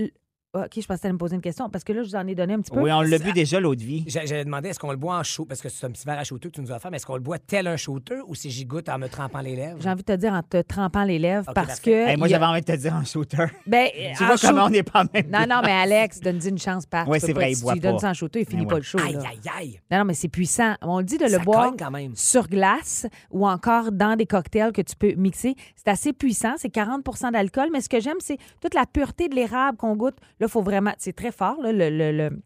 OK, 0.65 0.71
je 0.77 0.81
pensais 0.87 0.97
que 0.97 1.01
tu 1.01 1.07
allais 1.07 1.13
me 1.13 1.19
poser 1.19 1.35
une 1.37 1.43
question 1.43 1.69
parce 1.71 1.85
que 1.85 1.93
là, 1.93 2.03
je 2.03 2.09
vous 2.09 2.17
en 2.17 2.27
ai 2.27 2.35
donné 2.35 2.55
un 2.55 2.61
petit 2.61 2.71
peu. 2.71 2.81
Oui, 2.81 2.91
on 2.93 3.01
l'a 3.03 3.19
bu 3.19 3.33
déjà, 3.33 3.61
l'eau 3.61 3.75
de 3.75 3.83
vie. 3.83 4.05
J'a- 4.07 4.25
J'allais 4.27 4.45
demander, 4.45 4.71
est-ce 4.71 4.79
qu'on 4.79 4.91
le 4.91 4.97
boit 4.97 5.17
en 5.19 5.23
chaud? 5.23 5.45
Parce 5.45 5.61
que 5.61 5.69
c'est 5.69 5.87
un 5.87 5.91
petit 5.91 6.05
verre 6.07 6.19
à 6.19 6.25
shooter 6.25 6.49
que 6.49 6.55
tu 6.55 6.61
nous 6.61 6.73
as 6.73 6.79
fait, 6.79 6.91
mais 6.91 6.97
est-ce 6.97 7.07
qu'on 7.07 7.15
le 7.17 7.21
boit 7.21 7.39
tel 7.39 7.67
un 7.67 7.77
shooter 7.77 8.17
ou 8.27 8.35
si 8.35 8.51
j'y 8.51 8.65
goûte 8.65 8.89
en 8.89 8.99
me 8.99 9.09
trempant 9.09 9.41
les 9.41 9.55
lèvres? 9.57 9.79
J'ai 9.81 9.89
envie 9.89 10.03
de 10.03 10.13
te 10.13 10.17
dire 10.19 10.33
en 10.33 10.43
te 10.43 10.61
trempant 10.63 11.05
les 11.05 11.19
lèvres 11.19 11.45
parce 11.55 11.67
parfait. 11.69 11.83
que. 11.83 12.09
Hey, 12.11 12.17
moi, 12.17 12.27
a- 12.27 12.31
j'avais 12.31 12.45
envie 12.47 12.61
de 12.61 12.67
te 12.67 12.77
dire 12.77 12.95
en 12.95 13.05
shooter. 13.05 13.47
Ben, 13.67 13.89
Tu 14.17 14.23
en 14.23 14.27
vois 14.27 14.37
comment 14.39 14.59
shoot- 14.61 14.67
on 14.67 14.71
n'est 14.71 14.83
pas 14.83 15.05
même. 15.13 15.27
Non, 15.31 15.47
non, 15.49 15.61
mais 15.65 15.73
Alex, 15.73 16.21
donne-y 16.21 16.49
une 16.49 16.59
chance, 16.59 16.85
Tu 16.85 16.91
peux 17.11 17.19
c'est 17.19 17.33
vrai, 17.33 17.53
il 17.53 17.57
si 17.57 17.63
boit 17.63 17.73
tu 17.75 17.81
lui 17.81 17.89
donnes 17.89 17.99
ça 17.99 18.11
en 18.11 18.15
shooter, 18.15 18.41
il 18.41 18.47
finit 18.47 18.67
pas 18.67 18.77
le 18.77 18.83
show. 18.83 18.99
Aïe, 18.99 19.17
aïe, 19.17 19.41
aïe! 19.59 19.81
Non, 19.91 19.99
non, 19.99 20.05
mais 20.07 20.15
c'est 20.15 20.29
puissant. 20.29 20.75
On 20.83 21.03
dit 21.03 21.19
de 21.19 21.27
Ça 21.29 21.39
le 21.39 21.45
boire 21.45 21.67
cogne 21.71 21.77
quand 21.79 21.91
même. 21.91 22.13
sur 22.15 22.49
glace 22.49 23.07
ou 23.31 23.47
encore 23.47 23.93
dans 23.93 24.17
des 24.17 24.27
cocktails 24.27 24.73
que 24.73 24.83
tu 24.83 24.97
peux 24.97 25.13
mixer. 25.15 25.55
C'est 25.75 25.89
assez 25.91 26.13
puissant. 26.13 26.55
C'est 26.57 26.71
40 26.71 27.33
d'alcool. 27.33 27.69
Mais 27.73 27.81
ce 27.81 27.89
que 27.89 28.01
j'aime, 28.01 28.17
c'est 28.21 28.39
toute 28.61 28.75
la 28.75 28.87
pureté 28.87 29.29
de 29.29 29.35
l'érable 29.35 29.77
qu'on 29.79 29.97
goûte. 29.97 30.17
Là, 30.47 30.49
il 30.49 30.51
faut 30.51 30.63
vraiment. 30.63 30.93
C'est 30.99 31.15
très 31.15 31.33
fort, 31.33 31.61
là, 31.63 31.73
le. 31.73 31.91
le- 31.91 32.13
le- 32.13 32.43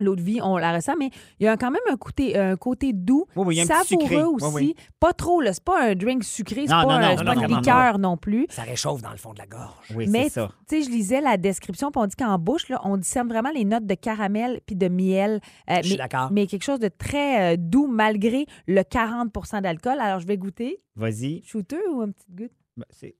L'eau 0.00 0.14
de 0.14 0.22
vie, 0.22 0.38
on 0.40 0.56
la 0.58 0.72
ressent, 0.76 0.92
mais 0.96 1.10
il 1.40 1.46
y 1.46 1.48
a 1.48 1.56
quand 1.56 1.72
même 1.72 1.82
un 1.90 1.96
côté, 1.96 2.38
un 2.38 2.54
côté 2.54 2.92
doux, 2.92 3.26
Oui, 3.34 3.46
oui, 3.48 3.54
il 3.56 3.58
y 3.58 3.60
a 3.60 3.64
un 3.64 3.82
petit 3.82 3.96
savoureux 3.96 4.32
aussi. 4.34 4.54
oui. 4.54 4.74
Pas 5.00 5.12
trop. 5.12 5.42
C'est 5.44 5.64
pas 5.64 5.88
un 5.88 5.96
drink 5.96 6.22
sucré, 6.22 6.66
c'est 6.68 6.72
pas, 6.72 6.84
non, 6.84 6.90
un- 6.90 7.16
non, 7.16 7.24
non, 7.24 7.32
une 7.32 7.48
non, 7.50 7.56
liqueur 7.58 7.98
non 7.98 8.16
plus. 8.16 8.46
Ça 8.48 8.62
réchauffe 8.62 9.02
dans 9.02 9.10
le 9.10 9.16
fond 9.16 9.32
de 9.32 9.38
la 9.40 9.46
gorge. 9.48 9.92
Oui, 9.96 10.06
Mais 10.08 10.30
tu 10.30 10.38
sais, 10.68 10.82
je 10.84 10.88
lisais 10.88 11.20
la 11.20 11.36
description, 11.36 11.90
puis 11.90 12.00
on 12.00 12.06
dit 12.06 12.14
qu'en 12.14 12.38
bouche, 12.38 12.68
là, 12.68 12.80
on 12.84 12.96
discerne 12.96 13.26
vraiment 13.28 13.50
les 13.50 13.64
notes 13.64 13.86
de 13.86 13.94
caramel 13.94 14.60
puis 14.66 14.76
de 14.76 14.86
miel. 14.86 15.40
Euh, 15.68 15.78
Je 15.78 15.88
suis 15.88 15.90
mais, 15.94 15.96
d'accord. 15.98 16.28
mais 16.30 16.46
quelque 16.46 16.62
chose 16.62 16.78
de 16.78 16.90
très 16.96 17.54
euh, 17.54 17.56
doux 17.58 17.88
malgré 17.88 18.46
le 18.68 18.82
40% 18.82 19.62
d'alcool. 19.62 19.98
Alors, 19.98 20.20
je 20.20 20.28
vais 20.28 20.36
goûter. 20.38 20.78
Vas-y. 20.94 21.42
Shooter 21.42 21.80
ou 21.92 22.02
un 22.02 22.12
petit 22.12 22.30
goutte? 22.30 22.52
Ben, 22.76 22.84
c'est 22.90 23.16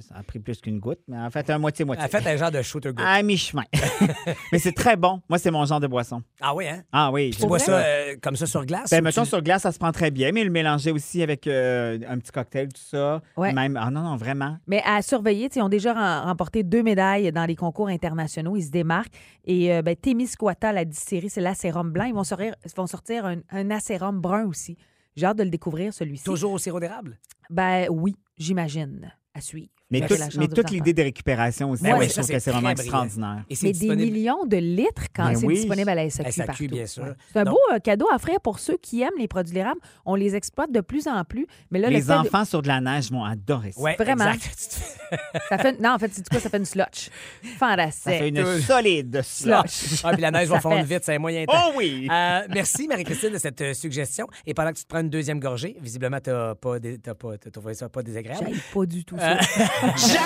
ça 0.00 0.14
a 0.16 0.22
pris 0.22 0.38
plus 0.38 0.60
qu'une 0.60 0.78
goutte, 0.80 1.00
mais 1.08 1.18
en 1.18 1.30
fait, 1.30 1.48
un 1.50 1.58
moitié-moitié. 1.58 2.04
Elle 2.04 2.10
fait 2.22 2.26
un 2.30 2.36
genre 2.36 2.50
de 2.50 2.62
shooter 2.62 2.90
good. 2.92 3.04
À 3.06 3.22
mi-chemin. 3.22 3.64
mais 4.52 4.58
c'est 4.58 4.72
très 4.72 4.96
bon. 4.96 5.20
Moi, 5.28 5.38
c'est 5.38 5.50
mon 5.50 5.64
genre 5.64 5.80
de 5.80 5.86
boisson. 5.86 6.22
Ah 6.40 6.54
oui, 6.54 6.66
hein? 6.68 6.82
Ah 6.92 7.10
oui. 7.12 7.30
Tu 7.38 7.46
bois 7.46 7.58
ça 7.58 7.78
euh, 7.78 8.16
comme 8.22 8.36
ça 8.36 8.46
sur 8.46 8.64
glace? 8.64 8.90
Ben, 8.90 9.02
mettons 9.02 9.22
tu- 9.22 9.28
sur 9.28 9.42
glace, 9.42 9.62
ça 9.62 9.72
se 9.72 9.78
prend 9.78 9.92
très 9.92 10.10
bien, 10.10 10.32
mais 10.32 10.44
le 10.44 10.50
mélanger 10.50 10.90
aussi 10.92 11.22
avec 11.22 11.46
euh, 11.46 11.98
un 12.08 12.18
petit 12.18 12.32
cocktail, 12.32 12.68
tout 12.68 12.80
ça. 12.82 13.20
Ouais. 13.36 13.52
Même, 13.52 13.76
ah 13.80 13.90
non, 13.90 14.02
non, 14.02 14.16
vraiment. 14.16 14.56
Mais 14.66 14.82
à 14.84 15.02
surveiller, 15.02 15.48
ils 15.54 15.62
ont 15.62 15.68
déjà 15.68 15.92
rem- 15.92 16.24
remporté 16.28 16.62
deux 16.62 16.82
médailles 16.82 17.30
dans 17.32 17.44
les 17.44 17.56
concours 17.56 17.88
internationaux. 17.88 18.56
Ils 18.56 18.64
se 18.64 18.70
démarquent. 18.70 19.12
Et 19.44 19.72
euh, 19.72 19.82
ben, 19.82 19.94
Témiscouata, 19.96 20.72
la 20.72 20.84
distillerie, 20.84 21.30
c'est 21.30 21.40
l'acérum 21.40 21.90
blanc. 21.90 22.04
Ils 22.04 22.14
vont 22.14 22.24
sortir, 22.24 22.54
ils 22.64 22.70
vont 22.76 22.86
sortir 22.86 23.26
un, 23.26 23.36
un 23.50 23.70
acérum 23.70 24.20
brun 24.20 24.46
aussi. 24.46 24.76
J'ai 25.16 25.26
hâte 25.26 25.36
de 25.38 25.42
le 25.42 25.50
découvrir, 25.50 25.92
celui-ci. 25.92 26.24
Toujours 26.24 26.52
au 26.52 26.58
sirop 26.58 26.80
d'érable? 26.80 27.18
Ben 27.50 27.86
oui, 27.90 28.16
j'imagine. 28.38 29.12
À 29.34 29.40
suivre. 29.40 29.81
Mais, 29.92 30.48
toute 30.48 30.70
l'idée 30.70 30.92
de 30.92 31.02
récupération 31.02 31.70
aussi, 31.70 31.82
Ben 31.82 31.96
oui, 31.98 32.06
je 32.06 32.10
ça, 32.10 32.14
trouve 32.22 32.26
c'est 32.26 32.32
que 32.34 32.38
c'est 32.40 32.50
vraiment 32.50 32.70
extraordinaire. 32.70 33.44
Et 33.50 33.54
c'est 33.54 33.66
Mais 33.68 33.72
des 33.72 33.96
millions 33.96 34.44
de 34.46 34.56
litres 34.56 35.04
quand 35.14 35.26
Ben 35.28 35.36
c'est 35.36 35.46
oui. 35.46 35.54
disponible 35.56 35.88
à 35.90 35.94
la 35.94 36.10
SAQ, 36.10 36.32
SAQ, 36.32 36.46
partout. 36.46 36.66
bien 36.68 36.86
sûr. 36.86 37.02
Ouais. 37.04 37.12
C'est 37.32 37.38
un 37.40 37.44
beau 37.44 37.58
euh, 37.72 37.78
cadeau 37.78 38.06
à 38.10 38.16
offrir 38.16 38.40
pour 38.40 38.58
ceux 38.58 38.76
qui 38.78 39.02
aiment 39.02 39.10
les 39.18 39.28
produits 39.28 39.54
d'érable. 39.54 39.80
On 40.04 40.14
les 40.14 40.34
exploite 40.34 40.72
de 40.72 40.80
plus 40.80 41.06
en 41.06 41.22
plus. 41.24 41.46
Mais 41.70 41.78
là, 41.78 41.88
le 41.88 41.96
Les 41.96 42.02
de- 42.02 42.10
enfants 42.12 42.44
sur 42.44 42.62
de 42.62 42.68
la 42.68 42.80
neige 42.80 43.10
vont 43.10 43.24
adorer 43.24 43.72
ça. 43.72 43.80
Ouais, 43.80 43.96
Vraiment. 43.98 44.32
ça 45.48 45.58
fait... 45.58 45.78
Non, 45.80 45.90
en 45.90 45.98
fait, 45.98 46.10
c'est 46.12 46.28
quoi? 46.28 46.40
Ça 46.40 46.48
fait 46.50 46.56
une 46.58 46.64
slotch. 46.64 47.10
Fantastique. 47.58 48.02
Ça 48.04 48.10
fait 48.12 48.28
une 48.28 48.60
solide 48.60 49.20
slush. 49.22 50.00
Ah, 50.04 50.12
puis 50.12 50.22
la 50.22 50.30
neige 50.30 50.48
va 50.48 50.56
Ça 50.56 50.60
fondre 50.60 50.76
fait. 50.86 50.94
vite, 50.94 51.04
c'est 51.04 51.14
un 51.14 51.18
moyen 51.18 51.44
temps. 51.44 51.52
Oh 51.68 51.72
oui! 51.76 52.08
Euh, 52.10 52.40
merci, 52.50 52.88
Marie-Christine, 52.88 53.30
de 53.30 53.38
cette 53.38 53.60
euh, 53.60 53.74
suggestion. 53.74 54.26
Et 54.46 54.54
pendant 54.54 54.70
que 54.70 54.76
tu 54.78 54.84
te 54.84 54.88
prends 54.88 55.00
une 55.00 55.10
deuxième 55.10 55.38
gorgée, 55.40 55.76
visiblement, 55.80 56.18
tu 56.20 56.30
n'as 56.30 56.54
pas, 56.54 56.78
pas, 56.78 57.74
ça 57.74 57.88
pas 57.88 58.02
désagréable. 58.02 58.50
Pas 58.72 58.86
du 58.86 59.04
tout 59.04 59.16
Euh, 59.82 59.96
ça. 59.96 60.20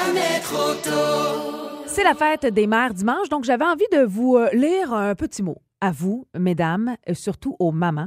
C'est 1.87 2.05
la 2.05 2.15
fête 2.15 2.47
des 2.47 2.67
mères 2.67 2.93
dimanche, 2.93 3.29
donc 3.29 3.45
j'avais 3.45 3.65
envie 3.65 3.87
de 3.93 4.03
vous 4.05 4.37
euh, 4.37 4.51
lire 4.53 4.93
un 4.93 5.15
petit 5.15 5.43
mot 5.43 5.57
à 5.81 5.91
vous, 5.93 6.27
mesdames, 6.39 6.97
et 7.07 7.15
surtout 7.15 7.57
aux 7.59 7.73
mamans. 7.73 8.07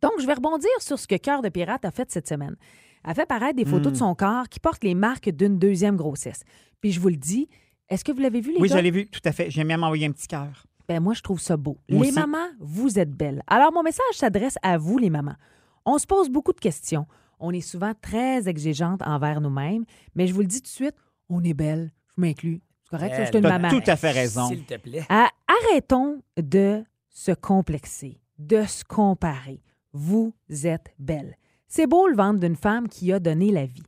Donc, 0.00 0.12
je 0.20 0.26
vais 0.26 0.34
rebondir 0.34 0.70
sur 0.78 0.98
ce 0.98 1.06
que 1.06 1.16
Cœur 1.16 1.42
de 1.42 1.48
Pirate 1.50 1.84
a 1.84 1.90
fait 1.90 2.10
cette 2.10 2.26
semaine. 2.28 2.56
Elle 3.04 3.10
a 3.10 3.14
fait 3.14 3.26
paraître 3.26 3.56
des 3.56 3.64
photos 3.64 3.92
de 3.92 3.98
son 3.98 4.14
corps 4.14 4.48
qui 4.48 4.60
portent 4.60 4.84
les 4.84 4.94
marques 4.94 5.28
d'une 5.30 5.58
deuxième 5.58 5.96
grossesse. 5.96 6.42
Puis 6.80 6.92
je 6.92 7.00
vous 7.00 7.08
le 7.08 7.16
dis, 7.16 7.48
est-ce 7.88 8.04
que 8.04 8.12
vous 8.12 8.20
l'avez 8.20 8.40
vu, 8.40 8.52
les 8.52 8.60
Oui, 8.60 8.68
gars? 8.68 8.76
je 8.76 8.82
l'ai 8.82 8.90
vu, 8.90 9.06
tout 9.08 9.20
à 9.24 9.32
fait. 9.32 9.50
J'ai 9.50 9.64
même 9.64 9.82
envoyé 9.84 10.06
un 10.06 10.12
petit 10.12 10.26
cœur. 10.28 10.64
Ben 10.88 11.00
moi, 11.00 11.12
je 11.14 11.20
trouve 11.22 11.40
ça 11.40 11.56
beau. 11.56 11.76
Moi 11.90 12.02
les 12.04 12.10
aussi. 12.10 12.18
mamans, 12.18 12.48
vous 12.58 12.98
êtes 12.98 13.10
belles. 13.10 13.42
Alors, 13.46 13.72
mon 13.72 13.82
message 13.82 14.04
s'adresse 14.14 14.56
à 14.62 14.78
vous, 14.78 14.96
les 14.98 15.10
mamans. 15.10 15.36
On 15.84 15.98
se 15.98 16.06
pose 16.06 16.28
beaucoup 16.30 16.52
de 16.52 16.60
questions. 16.60 17.06
On 17.40 17.52
est 17.52 17.60
souvent 17.60 17.92
très 18.00 18.48
exigeantes 18.48 19.02
envers 19.02 19.40
nous-mêmes, 19.40 19.84
mais 20.14 20.26
je 20.26 20.34
vous 20.34 20.40
le 20.40 20.46
dis 20.46 20.58
tout 20.60 20.64
de 20.64 20.68
suite, 20.68 20.94
on 21.28 21.42
est 21.42 21.54
belles. 21.54 21.90
Je 22.16 22.20
m'inclus. 22.20 22.60
C'est 22.84 22.90
correct, 22.90 23.14
ça, 23.14 23.24
je 23.24 23.28
suis 23.30 23.38
une 23.38 23.48
maman. 23.48 23.70
tout 23.70 23.82
à 23.86 23.96
fait 23.96 24.10
raison. 24.10 24.48
S'il 24.48 24.64
te 24.64 24.76
plaît. 24.76 25.04
Ah, 25.08 25.30
arrêtons 25.48 26.22
de 26.36 26.84
se 27.08 27.32
complexer, 27.32 28.20
de 28.38 28.64
se 28.64 28.84
comparer. 28.84 29.62
Vous 29.92 30.34
êtes 30.48 30.92
belle. 30.98 31.36
C'est 31.66 31.86
beau 31.86 32.08
le 32.08 32.16
ventre 32.16 32.40
d'une 32.40 32.56
femme 32.56 32.88
qui 32.88 33.12
a 33.12 33.18
donné 33.18 33.50
la 33.50 33.64
vie. 33.66 33.82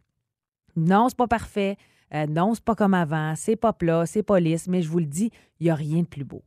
Non, 0.76 1.08
c'est 1.08 1.16
pas 1.16 1.26
parfait. 1.26 1.76
Euh, 2.14 2.26
non, 2.26 2.54
c'est 2.54 2.64
pas 2.64 2.74
comme 2.74 2.94
avant. 2.94 3.34
C'est 3.36 3.56
pas 3.56 3.72
plat, 3.72 4.06
c'est 4.06 4.22
pas 4.22 4.40
lisse, 4.40 4.68
mais 4.68 4.82
je 4.82 4.88
vous 4.88 4.98
le 4.98 5.06
dis, 5.06 5.30
il 5.60 5.64
n'y 5.64 5.70
a 5.70 5.74
rien 5.74 6.02
de 6.02 6.06
plus 6.06 6.24
beau. 6.24 6.42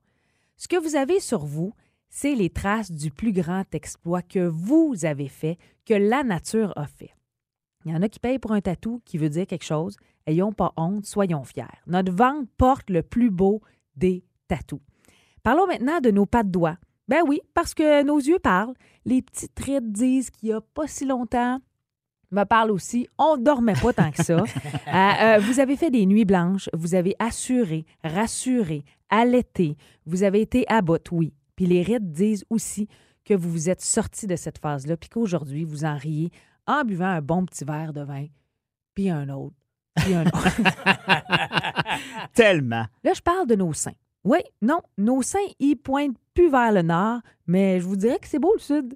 Ce 0.58 0.68
que 0.68 0.78
vous 0.78 0.96
avez 0.96 1.20
sur 1.20 1.46
vous, 1.46 1.74
c'est 2.16 2.34
les 2.34 2.50
traces 2.50 2.94
du 2.94 3.12
plus 3.12 3.34
grand 3.34 3.66
exploit 3.76 4.22
que 4.22 4.48
vous 4.48 5.04
avez 5.04 5.28
fait, 5.28 5.58
que 5.86 5.94
la 5.94 6.24
nature 6.24 6.72
a 6.78 6.88
fait. 6.88 7.14
Il 7.84 7.92
y 7.92 7.96
en 7.96 8.02
a 8.02 8.08
qui 8.08 8.22
payent 8.22 8.40
pour 8.40 8.54
un 8.54 8.62
tatou 8.62 9.02
qui 9.04 9.18
veut 9.18 9.28
dire 9.28 9.46
quelque 9.46 9.66
chose. 9.66 9.98
Ayons 10.26 10.54
pas 10.54 10.72
honte, 10.78 11.06
soyons 11.06 11.44
fiers. 11.44 11.66
Notre 11.88 12.14
ventre 12.14 12.50
porte 12.56 12.90
le 12.90 13.04
plus 13.04 13.32
beau 13.32 13.62
des 13.98 14.24
tatous. 14.48 14.80
Parlons 15.44 15.68
maintenant 15.68 16.00
de 16.00 16.10
nos 16.10 16.26
pas 16.26 16.44
de 16.44 16.52
doigts. 16.52 16.78
Ben 17.10 17.22
oui, 17.28 17.42
parce 17.54 17.74
que 17.74 18.02
nos 18.04 18.18
yeux 18.18 18.40
parlent. 18.40 18.76
Les 19.04 19.22
petites 19.22 19.60
rides 19.60 19.92
disent 19.92 20.30
qu'il 20.30 20.50
n'y 20.50 20.56
a 20.56 20.62
pas 20.62 20.88
si 20.88 21.04
longtemps, 21.06 21.60
me 22.32 22.46
parle 22.46 22.72
aussi, 22.72 23.10
on 23.18 23.36
ne 23.36 23.44
dormait 23.44 23.74
pas 23.74 23.92
tant 23.92 24.12
que 24.12 24.24
ça. 24.24 24.42
Euh, 24.88 25.12
euh, 25.22 25.40
vous 25.40 25.60
avez 25.60 25.76
fait 25.76 25.90
des 25.90 26.06
nuits 26.06 26.24
blanches, 26.24 26.70
vous 26.72 26.96
avez 26.96 27.16
assuré, 27.20 27.86
rassuré, 28.04 28.86
allaité, 29.10 29.76
vous 30.06 30.24
avez 30.24 30.42
été 30.42 30.64
à 30.70 30.82
bout, 30.82 31.02
oui. 31.12 31.34
Puis 31.56 31.66
les 31.66 31.82
rides 31.82 32.12
disent 32.12 32.46
aussi 32.50 32.88
que 33.24 33.34
vous 33.34 33.50
vous 33.50 33.70
êtes 33.70 33.82
sorti 33.82 34.28
de 34.28 34.36
cette 34.36 34.60
phase-là, 34.60 34.98
puis 34.98 35.10
qu'aujourd'hui, 35.10 35.64
vous 35.64 35.86
en 35.86 35.98
riez 35.98 36.32
en 36.68 36.84
buvant 36.84 37.06
un 37.06 37.22
bon 37.22 37.46
petit 37.46 37.66
verre 37.66 37.94
de 37.94 38.02
vin, 38.02 38.28
puis 38.94 39.10
un 39.10 39.30
autre, 39.30 39.56
puis 39.96 40.14
un 40.14 40.26
autre. 40.26 40.48
Tellement. 42.34 42.86
Là, 43.04 43.14
je 43.14 43.22
parle 43.22 43.48
de 43.48 43.56
nos 43.56 43.74
seins. 43.74 43.94
Oui, 44.24 44.40
non, 44.62 44.82
nos 44.98 45.22
seins, 45.22 45.38
ils 45.60 45.76
pointent 45.76 46.18
plus 46.34 46.50
vers 46.50 46.72
le 46.72 46.82
nord, 46.82 47.20
mais 47.46 47.80
je 47.80 47.86
vous 47.86 47.96
dirais 47.96 48.18
que 48.20 48.28
c'est 48.28 48.40
beau 48.40 48.54
le 48.56 48.60
sud. 48.60 48.96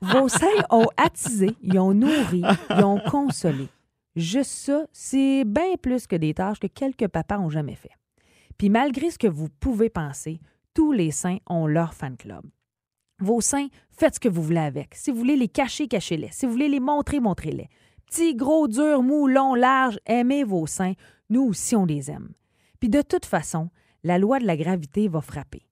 Vos 0.00 0.28
seins 0.28 0.64
ont 0.70 0.88
attisé, 0.96 1.54
ils 1.60 1.78
ont 1.78 1.92
nourri, 1.92 2.42
ils 2.70 2.84
ont 2.84 3.00
consolé. 3.10 3.68
Juste 4.16 4.50
ça, 4.50 4.86
c'est 4.92 5.44
bien 5.44 5.76
plus 5.80 6.06
que 6.06 6.16
des 6.16 6.34
tâches 6.34 6.60
que 6.60 6.66
quelques 6.66 7.08
papas 7.08 7.38
ont 7.38 7.50
jamais 7.50 7.74
fait. 7.74 7.90
Puis 8.56 8.70
malgré 8.70 9.10
ce 9.10 9.18
que 9.18 9.26
vous 9.26 9.48
pouvez 9.48 9.90
penser, 9.90 10.40
tous 10.74 10.92
les 10.92 11.10
seins 11.10 11.38
ont 11.48 11.66
leur 11.66 11.94
fan 11.94 12.16
club. 12.16 12.44
Vos 13.20 13.40
seins, 13.40 13.68
faites 13.90 14.16
ce 14.16 14.20
que 14.20 14.28
vous 14.28 14.42
voulez 14.42 14.58
avec. 14.58 14.94
Si 14.94 15.10
vous 15.10 15.18
voulez 15.18 15.36
les 15.36 15.48
cacher, 15.48 15.86
cachez-les. 15.86 16.30
Si 16.32 16.46
vous 16.46 16.52
voulez 16.52 16.68
les 16.68 16.80
montrer, 16.80 17.20
montrez-les. 17.20 17.68
Petits, 18.06 18.34
gros, 18.34 18.68
durs, 18.68 19.02
mous, 19.02 19.28
longs, 19.28 19.54
larges, 19.54 19.98
aimez 20.04 20.44
vos 20.44 20.66
seins. 20.66 20.94
Nous 21.30 21.42
aussi, 21.42 21.76
on 21.76 21.86
les 21.86 22.10
aime. 22.10 22.34
Puis 22.80 22.88
de 22.88 23.02
toute 23.02 23.24
façon, 23.24 23.70
la 24.02 24.18
loi 24.18 24.40
de 24.40 24.46
la 24.46 24.56
gravité 24.56 25.08
va 25.08 25.20
frapper. 25.20 25.66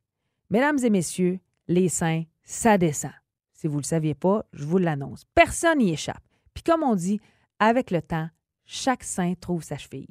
Mesdames 0.51 0.79
et 0.83 0.91
messieurs, 0.91 1.41
les 1.69 1.89
seins, 1.89 2.23
ça 2.45 2.79
descend. 2.79 3.13
Si 3.53 3.67
vous 3.67 3.77
ne 3.77 3.83
le 3.83 3.87
saviez 3.87 4.15
pas, 4.15 4.45
je 4.53 4.65
vous 4.65 4.79
l'annonce. 4.79 5.25
Personne 5.35 5.79
n'y 5.79 5.93
échappe. 5.93 6.23
Puis 6.55 6.63
comme 6.63 6.83
on 6.83 6.95
dit, 6.95 7.21
avec 7.59 7.91
le 7.91 8.03
temps, 8.03 8.29
chaque 8.65 9.05
sein 9.05 9.35
trouve 9.35 9.63
sa 9.63 9.77
cheville. 9.77 10.09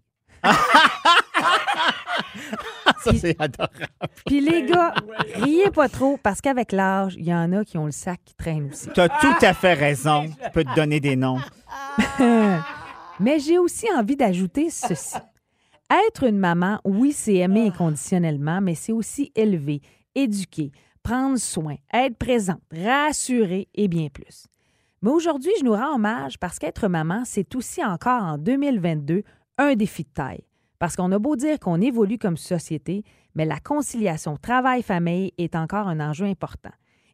Ça, 3.04 3.12
c'est 3.20 3.36
adorable. 3.40 3.88
Puis 4.26 4.42
les 4.42 4.64
gars, 4.64 4.94
riez 5.36 5.72
pas 5.72 5.90
trop 5.90 6.18
parce 6.22 6.42
qu'avec 6.42 6.72
l'âge, 6.72 7.16
il 7.18 7.26
y 7.26 7.34
en 7.34 7.52
a 7.54 7.66
qui 7.66 7.78
ont 7.78 7.86
le 7.86 7.92
sac 7.92 8.20
qui 8.24 8.36
traîne 8.36 8.70
aussi. 8.70 8.90
Tu 8.94 9.00
as 9.00 9.10
tout 9.10 9.34
à 9.42 9.54
fait 9.54 9.74
raison. 9.74 10.26
Je 10.44 10.50
peux 10.50 10.64
te 10.64 10.76
donner 10.76 11.00
des 11.00 11.16
noms. 11.16 11.40
Mais 13.20 13.40
j'ai 13.40 13.60
aussi 13.60 13.86
envie 13.96 14.16
d'ajouter 14.16 14.72
ceci. 14.72 15.18
Être 16.08 16.24
une 16.24 16.40
maman, 16.40 16.80
oui, 16.86 17.12
c'est 17.12 17.36
aimer 17.36 17.68
inconditionnellement, 17.68 18.62
mais 18.62 18.76
c'est 18.76 18.94
aussi 18.94 19.32
élever, 19.36 19.82
éduquer, 20.16 20.72
prendre 21.04 21.38
soin, 21.38 21.76
être 21.94 22.18
présente, 22.18 22.62
rassurer 22.74 23.68
et 23.76 23.88
bien 23.88 24.08
plus. 24.08 24.48
Mais 25.02 25.12
aujourd'hui, 25.12 25.52
je 25.60 25.66
nous 25.66 25.74
rends 25.74 25.96
hommage 25.96 26.40
parce 26.40 26.60
qu'être 26.60 26.88
maman, 26.88 27.24
c'est 27.26 27.54
aussi 27.56 27.84
encore 27.84 28.24
en 28.24 28.38
2022 28.38 29.24
un 29.58 29.76
défi 29.76 30.04
de 30.04 30.10
taille. 30.10 30.44
Parce 30.80 30.96
qu'on 30.96 31.12
a 31.12 31.20
beau 31.20 31.36
dire 31.36 31.60
qu'on 31.60 31.80
évolue 31.80 32.18
comme 32.18 32.38
société, 32.38 33.04
mais 33.36 33.46
la 33.46 33.60
conciliation 33.60 34.36
travail-famille 34.38 35.34
est 35.38 35.56
encore 35.56 35.88
un 35.88 36.00
enjeu 36.00 36.26
important. 36.26 36.72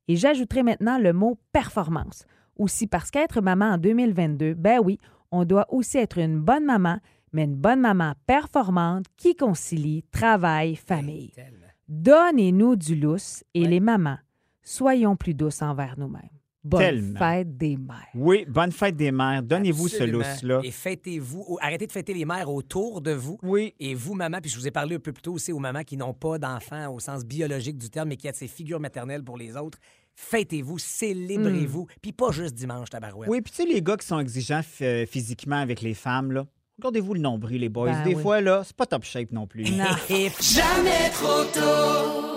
Et 0.08 0.16
j'ajouterai 0.16 0.64
maintenant 0.64 0.98
le 0.98 1.12
mot 1.12 1.38
performance. 1.52 2.26
Aussi 2.56 2.88
parce 2.88 3.12
qu'être 3.12 3.42
maman 3.42 3.74
en 3.74 3.78
2022, 3.78 4.54
ben 4.54 4.80
oui, 4.84 5.00
on 5.32 5.44
doit 5.44 5.66
aussi 5.70 5.98
être 5.98 6.18
une 6.18 6.40
bonne 6.40 6.66
maman, 6.66 7.00
mais 7.34 7.44
une 7.44 7.56
bonne 7.56 7.82
maman 7.82 8.14
performante 8.26 9.06
qui 9.18 9.36
concilie 9.36 10.04
travail, 10.12 10.76
famille. 10.76 11.34
Donnez-nous 11.90 12.76
du 12.78 12.96
lousse 12.96 13.44
et 13.54 13.66
les 13.66 13.80
mamans, 13.80 14.20
soyons 14.64 15.16
plus 15.16 15.34
douces 15.34 15.62
envers 15.62 16.00
nous-mêmes. 16.00 16.37
Bonne 16.68 16.80
Tellement. 16.82 17.20
fête 17.20 17.58
des 17.58 17.78
mères. 17.78 18.08
Oui, 18.14 18.46
bonne 18.48 18.72
fête 18.72 18.96
des 18.96 19.12
mères. 19.12 19.42
Donnez-vous 19.42 19.88
ce 19.88 19.96
Absolument. 19.96 20.18
lousse-là. 20.20 20.60
Et 20.64 20.72
fêtez-vous. 20.72 21.46
ou 21.48 21.58
Arrêtez 21.62 21.88
de 21.88 21.92
fêter 21.92 22.14
les 22.14 22.26
mères 22.26 22.50
autour 22.52 23.02
de 23.02 23.12
vous. 23.12 23.38
Oui. 23.42 23.74
Et 23.80 23.94
vous, 23.96 24.14
maman, 24.16 24.40
puis 24.42 24.52
je 24.52 24.58
vous 24.58 24.68
ai 24.68 24.72
parlé 24.72 24.96
un 24.96 25.00
peu 25.00 25.14
plus 25.14 25.22
tôt 25.22 25.34
aussi 25.34 25.52
aux 25.54 25.60
mamans 25.60 25.84
qui 25.84 25.96
n'ont 25.98 26.14
pas 26.14 26.38
d'enfants 26.38 26.94
au 26.94 27.00
sens 27.00 27.24
biologique 27.26 27.78
du 27.78 27.90
terme, 27.90 28.10
mais 28.10 28.18
qui 28.18 28.28
ont 28.28 28.34
ces 28.34 28.48
figures 28.48 28.80
maternelles 28.80 29.24
pour 29.24 29.38
les 29.38 29.56
autres. 29.56 29.78
Fêtez-vous, 30.16 30.78
célébrez-vous. 30.80 31.84
Mm. 31.84 31.88
Puis 32.02 32.12
pas 32.12 32.32
juste 32.32 32.56
dimanche, 32.56 32.90
tabarouette. 32.90 33.30
Oui, 33.30 33.42
puis 33.42 33.52
tu 33.54 33.64
sais, 33.64 33.68
les 33.72 33.82
gars 33.82 33.96
qui 33.98 34.08
sont 34.08 34.20
exigeants 34.20 34.62
f- 34.62 35.06
physiquement 35.06 35.58
avec 35.62 35.82
les 35.82 35.94
femmes, 35.94 36.32
là, 36.32 36.48
regardez-vous 36.80 37.14
le 37.14 37.20
nombril, 37.22 37.62
les 37.62 37.70
boys. 37.70 37.92
Ben 37.92 38.04
Des 38.04 38.16
oui. 38.16 38.22
fois, 38.22 38.42
là, 38.42 38.64
c'est 38.66 38.76
pas 38.76 38.86
top 38.88 39.04
shape 39.04 39.32
non 39.32 39.48
plus. 39.48 39.64
Non. 39.72 39.86
Jamais 40.42 41.10
trop 41.14 41.44
tôt. 41.54 42.37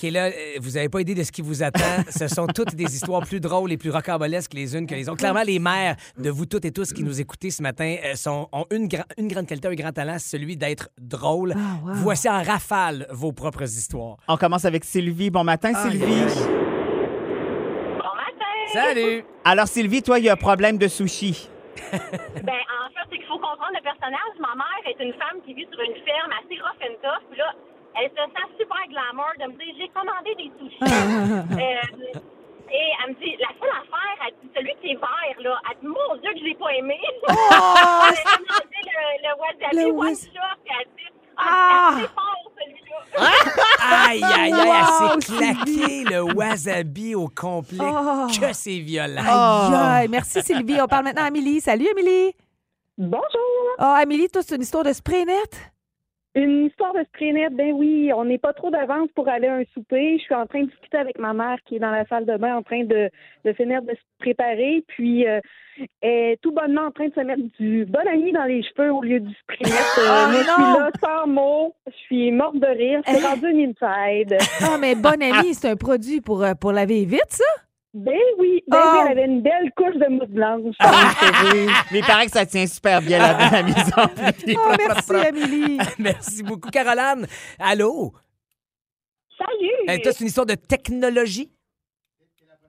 OK, 0.00 0.10
là, 0.12 0.26
euh, 0.26 0.32
vous 0.60 0.70
n'avez 0.72 0.88
pas 0.88 1.00
idée 1.00 1.14
de 1.14 1.22
ce 1.24 1.32
qui 1.32 1.42
vous 1.42 1.62
attend. 1.62 1.80
Ce 2.08 2.28
sont 2.28 2.46
toutes 2.46 2.74
des 2.76 2.94
histoires 2.94 3.22
plus 3.26 3.40
drôles 3.40 3.72
et 3.72 3.76
plus 3.76 3.90
rocambolesques 3.90 4.54
les 4.54 4.76
unes 4.76 4.86
que 4.86 4.94
les 4.94 5.08
autres. 5.08 5.18
Clairement, 5.18 5.42
les 5.42 5.58
mères 5.58 5.96
de 6.16 6.30
vous 6.30 6.46
toutes 6.46 6.64
et 6.64 6.70
tous 6.72 6.92
qui 6.92 7.02
nous 7.02 7.20
écoutez 7.20 7.50
ce 7.50 7.62
matin 7.62 7.96
euh, 8.04 8.14
sont, 8.14 8.48
ont 8.52 8.64
une, 8.70 8.86
gra- 8.86 9.06
une 9.16 9.26
grande 9.26 9.46
qualité, 9.46 9.66
un 9.68 9.74
grand 9.74 9.92
talent, 9.92 10.18
celui 10.20 10.56
d'être 10.56 10.88
drôle. 11.00 11.54
wow. 11.84 11.92
Voici 11.94 12.28
en 12.28 12.42
rafale 12.42 13.06
vos 13.10 13.32
propres 13.32 13.64
histoeurs. 13.64 14.16
On 14.28 14.36
commence 14.36 14.64
avec 14.64 14.84
Sylvie. 14.84 15.30
Bon 15.30 15.42
matin, 15.44 15.74
Sylvie. 15.74 16.04
Bon 17.98 18.14
matin! 18.14 18.72
Salut! 18.72 19.24
Alors, 19.44 19.66
Sylvie, 19.66 20.02
toi, 20.02 20.18
il 20.20 20.26
y 20.26 20.28
a 20.28 20.34
un 20.34 20.36
problème 20.36 20.78
de 20.78 20.86
sushi. 20.88 21.48
Ben, 21.90 22.54
en 22.54 22.88
fait, 22.90 23.06
c'est 23.10 23.16
qu'il 23.18 23.26
faut 23.26 23.38
comprendre 23.38 23.72
le 23.74 23.82
personnage. 23.82 24.34
Ma 24.40 24.54
mère 24.54 24.82
est 24.86 25.02
une 25.02 25.12
femme 25.14 25.38
qui 25.46 25.54
vit 25.54 25.66
sur 25.72 25.80
une 25.80 25.94
ferme 26.04 26.30
assez 26.38 26.60
rough 26.60 26.80
and 26.82 26.94
tough. 27.02 27.22
Puis 27.30 27.38
là, 27.38 27.54
elle 28.00 28.10
se 28.10 28.16
sent 28.16 28.48
super 28.58 28.82
glamour 28.88 29.32
de 29.40 29.44
me 29.46 29.58
dire 29.58 29.74
j'ai 29.78 29.88
commandé 29.88 30.34
des 30.36 30.50
sushis. 30.58 30.78
Euh, 31.58 32.20
et 32.70 32.90
elle 33.02 33.14
me 33.14 33.18
dit 33.18 33.34
la 33.40 33.48
seule 33.58 33.70
affaire, 33.70 34.26
elle 34.26 34.34
dit 34.42 34.50
celui 34.54 34.74
qui 34.82 34.90
est 34.92 34.96
vert, 35.00 35.40
là. 35.40 35.58
Elle 35.70 35.78
dit 35.80 35.86
mon 35.86 36.16
Dieu 36.20 36.30
que 36.32 36.38
je 36.38 36.44
l'ai 36.44 36.54
pas 36.54 36.70
aimé. 36.74 36.98
elle 37.28 37.34
a 37.34 38.12
commandé 38.36 38.80
le, 38.84 39.04
le 39.24 39.32
wasabi 39.40 39.76
Le 39.76 39.98
one 39.98 40.14
shot. 40.14 40.56
Puis 40.64 40.74
elle 40.78 40.88
dit 40.96 41.12
Ah! 41.38 41.42
ah, 41.42 41.96
c'est 42.00 42.12
fort 42.12 42.52
celui-là. 42.60 42.98
Aïe, 44.10 44.22
aïe, 44.22 44.52
aïe, 44.52 44.52
Wow, 44.52 45.12
elle 45.14 45.22
s'est 45.22 45.32
claqué 45.32 46.04
le 46.04 46.20
wasabi 46.34 47.14
au 47.14 47.28
complet. 47.28 47.78
Oh. 47.80 48.26
Que 48.38 48.52
c'est 48.52 48.80
violent. 48.80 49.22
Aïe, 49.24 49.74
aïe. 49.74 50.08
Merci, 50.08 50.42
Sylvie. 50.42 50.80
On 50.82 50.86
parle 50.86 51.04
maintenant 51.04 51.22
à 51.22 51.26
Amélie. 51.28 51.60
Salut, 51.60 51.88
Amélie. 51.90 52.34
Bonjour. 52.98 53.22
Oh, 53.78 53.94
Amélie, 53.96 54.28
toi, 54.28 54.42
c'est 54.44 54.56
une 54.56 54.62
histoire 54.62 54.84
de 54.84 54.92
spray 54.92 55.24
net? 55.24 55.72
Une 56.40 56.66
histoire 56.66 56.92
de 56.94 57.02
spray 57.08 57.32
net, 57.32 57.52
ben 57.52 57.72
oui, 57.72 58.12
on 58.14 58.24
n'est 58.24 58.38
pas 58.38 58.52
trop 58.52 58.70
d'avance 58.70 59.08
pour 59.16 59.28
aller 59.28 59.48
à 59.48 59.54
un 59.56 59.64
souper. 59.74 60.18
Je 60.18 60.22
suis 60.22 60.34
en 60.36 60.46
train 60.46 60.60
de 60.62 60.66
discuter 60.66 60.96
avec 60.96 61.18
ma 61.18 61.32
mère 61.32 61.58
qui 61.66 61.74
est 61.76 61.78
dans 61.80 61.90
la 61.90 62.06
salle 62.06 62.26
de 62.26 62.36
bain 62.36 62.56
en 62.56 62.62
train 62.62 62.84
de, 62.84 63.10
de 63.44 63.52
finir 63.54 63.82
de 63.82 63.90
se 63.90 64.00
préparer. 64.20 64.84
Puis 64.86 65.26
euh, 65.26 65.40
elle 66.00 66.10
est 66.32 66.40
tout 66.40 66.52
bonnement 66.52 66.82
en 66.86 66.90
train 66.92 67.08
de 67.08 67.12
se 67.14 67.20
mettre 67.20 67.42
du 67.58 67.84
bon 67.86 68.06
ami 68.06 68.30
dans 68.30 68.44
les 68.44 68.62
cheveux 68.62 68.92
au 68.92 69.02
lieu 69.02 69.18
du 69.18 69.34
spray 69.34 69.58
net. 69.68 69.72
Euh, 69.98 70.28
moi, 70.30 70.42
je 70.42 70.46
non! 70.46 70.54
suis 70.54 70.80
là 70.80 70.90
sans 71.02 71.26
mots. 71.26 71.74
Je 71.88 71.96
suis 72.06 72.30
morte 72.30 72.56
de 72.56 72.66
rire. 72.68 73.00
C'est 73.04 73.16
Hein? 73.24 73.30
rendu 73.30 73.48
une 73.50 73.70
inside. 73.82 74.36
Ah, 74.62 74.76
mais 74.80 74.94
bonne 74.94 75.22
amie, 75.22 75.54
c'est 75.54 75.68
un 75.68 75.76
produit 75.76 76.20
pour, 76.20 76.44
euh, 76.44 76.54
pour 76.54 76.70
laver 76.70 77.04
vite, 77.04 77.20
ça? 77.30 77.44
Ben 78.04 78.14
oui, 78.38 78.62
ben 78.68 78.78
Oh! 78.80 78.90
oui, 78.92 78.98
elle 79.06 79.18
avait 79.18 79.24
une 79.26 79.42
belle 79.42 79.72
couche 79.76 79.96
de 79.96 80.08
mousse 80.08 80.28
blanche. 80.28 80.76
Mais 81.90 81.98
il 81.98 82.04
paraît 82.06 82.26
que 82.26 82.32
ça 82.32 82.46
tient 82.46 82.66
super 82.66 83.02
bien 83.02 83.18
la, 83.18 83.50
la 83.50 83.62
maison. 83.62 83.76
Oh, 84.56 84.74
merci, 84.78 85.14
Amélie. 85.14 85.78
Merci 85.98 86.42
beaucoup, 86.44 86.70
Caroline. 86.70 87.26
Allô? 87.58 88.12
Salut! 89.36 89.90
Euh, 89.90 90.02
toi, 90.02 90.12
c'est 90.12 90.20
une 90.20 90.28
histoire 90.28 90.46
de 90.46 90.54
technologie? 90.54 91.50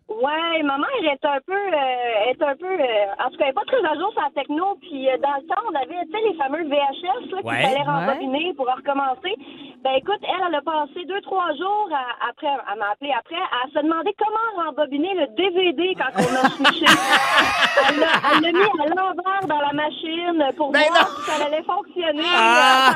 Ouais, 0.09 0.63
ma 0.63 0.77
mère 0.77 1.13
est 1.13 1.23
un 1.25 1.39
peu, 1.45 1.53
euh, 1.53 2.29
est 2.31 2.41
un 2.41 2.55
peu, 2.55 2.65
euh, 2.65 3.23
en 3.23 3.29
tout 3.29 3.37
cas, 3.37 3.43
elle 3.45 3.49
est 3.49 3.53
pas 3.53 3.63
très 3.67 3.77
à 3.85 3.93
jour 3.93 4.11
sur 4.11 4.21
la 4.21 4.31
techno. 4.41 4.75
Puis 4.81 5.07
euh, 5.07 5.17
dans 5.19 5.35
le 5.37 5.45
temps, 5.47 5.61
on 5.71 5.75
avait, 5.75 6.03
tu 6.05 6.11
sais, 6.11 6.27
les 6.27 6.33
fameux 6.35 6.63
VHS 6.67 7.31
là, 7.31 7.37
qu'il 7.37 7.45
Ouais. 7.45 7.61
fallait 7.63 7.83
rembobiner 7.83 8.53
pour 8.55 8.65
recommencer. 8.67 9.35
Ben 9.83 9.91
écoute, 9.95 10.19
elle, 10.23 10.43
elle 10.49 10.55
a 10.55 10.61
passé 10.61 11.05
deux, 11.05 11.21
trois 11.21 11.53
jours 11.55 11.89
à- 11.93 12.27
après, 12.29 12.47
elle 12.47 12.79
m'a 12.79 12.89
appelé 12.91 13.11
après, 13.17 13.37
à 13.37 13.67
se 13.71 13.79
demander 13.85 14.13
comment 14.17 14.65
rembobiner 14.65 15.13
le 15.13 15.27
DVD 15.35 15.95
quand 15.95 16.11
on 16.15 16.35
a 16.45 16.49
switché. 16.49 16.85
elle 17.89 17.99
l'a 17.99 18.07
elle 18.33 18.41
l'a 18.41 18.51
mis 18.51 18.81
à 18.81 18.87
l'envers 18.87 19.47
dans 19.47 19.61
la 19.61 19.71
machine 19.73 20.43
pour 20.57 20.71
Ben 20.71 20.81
voir 20.89 21.01
non. 21.01 21.15
si 21.23 21.31
ça 21.31 21.45
allait 21.45 21.63
fonctionner. 21.63 22.23
Ah. 22.35 22.93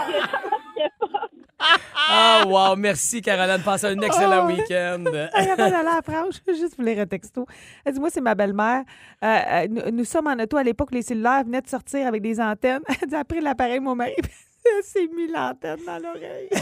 Ah, 2.10 2.44
wow. 2.46 2.76
Merci, 2.76 3.22
Caroline. 3.22 3.62
Passe 3.64 3.84
un 3.86 4.00
excellent 4.00 4.46
Oh. 4.46 4.52
week-end. 4.52 5.04
Elle 5.06 5.52
a 5.52 5.56
pas 5.56 5.70
d'aller 5.70 5.76
à 5.76 5.84
la 5.96 6.02
France, 6.02 6.42
je 6.46 6.52
vais 6.52 6.58
juste 6.58 6.76
vous 6.78 6.84
lire 6.84 7.00
un 7.00 7.06
texto. 7.06 7.46
Elle 7.86 7.94
dit 7.94 8.00
Moi, 8.00 8.10
c'est 8.12 8.22
ma 8.22 8.36
belle-mère. 8.36 8.84
Euh, 9.24 9.28
euh, 9.28 9.68
nous, 9.70 9.92
nous 9.92 10.06
sommes 10.06 10.28
en 10.28 10.34
auto 10.42 10.58
à 10.58 10.64
l'époque 10.64 10.90
où 10.92 10.96
les 10.96 11.02
cellulaires 11.02 11.44
venaient 11.44 11.62
de 11.62 11.70
sortir 11.70 12.08
avec 12.08 12.22
des 12.22 12.40
antennes. 12.42 12.82
Elle 13.02 13.08
dit 13.08 13.16
Après 13.16 13.42
l'appareil, 13.42 13.80
mon 13.80 13.96
mari 13.96 14.14
elle 14.18 14.84
s'est 14.84 15.10
mis 15.14 15.28
l'antenne 15.28 15.80
dans 15.86 16.00
l'oreille. 16.00 16.50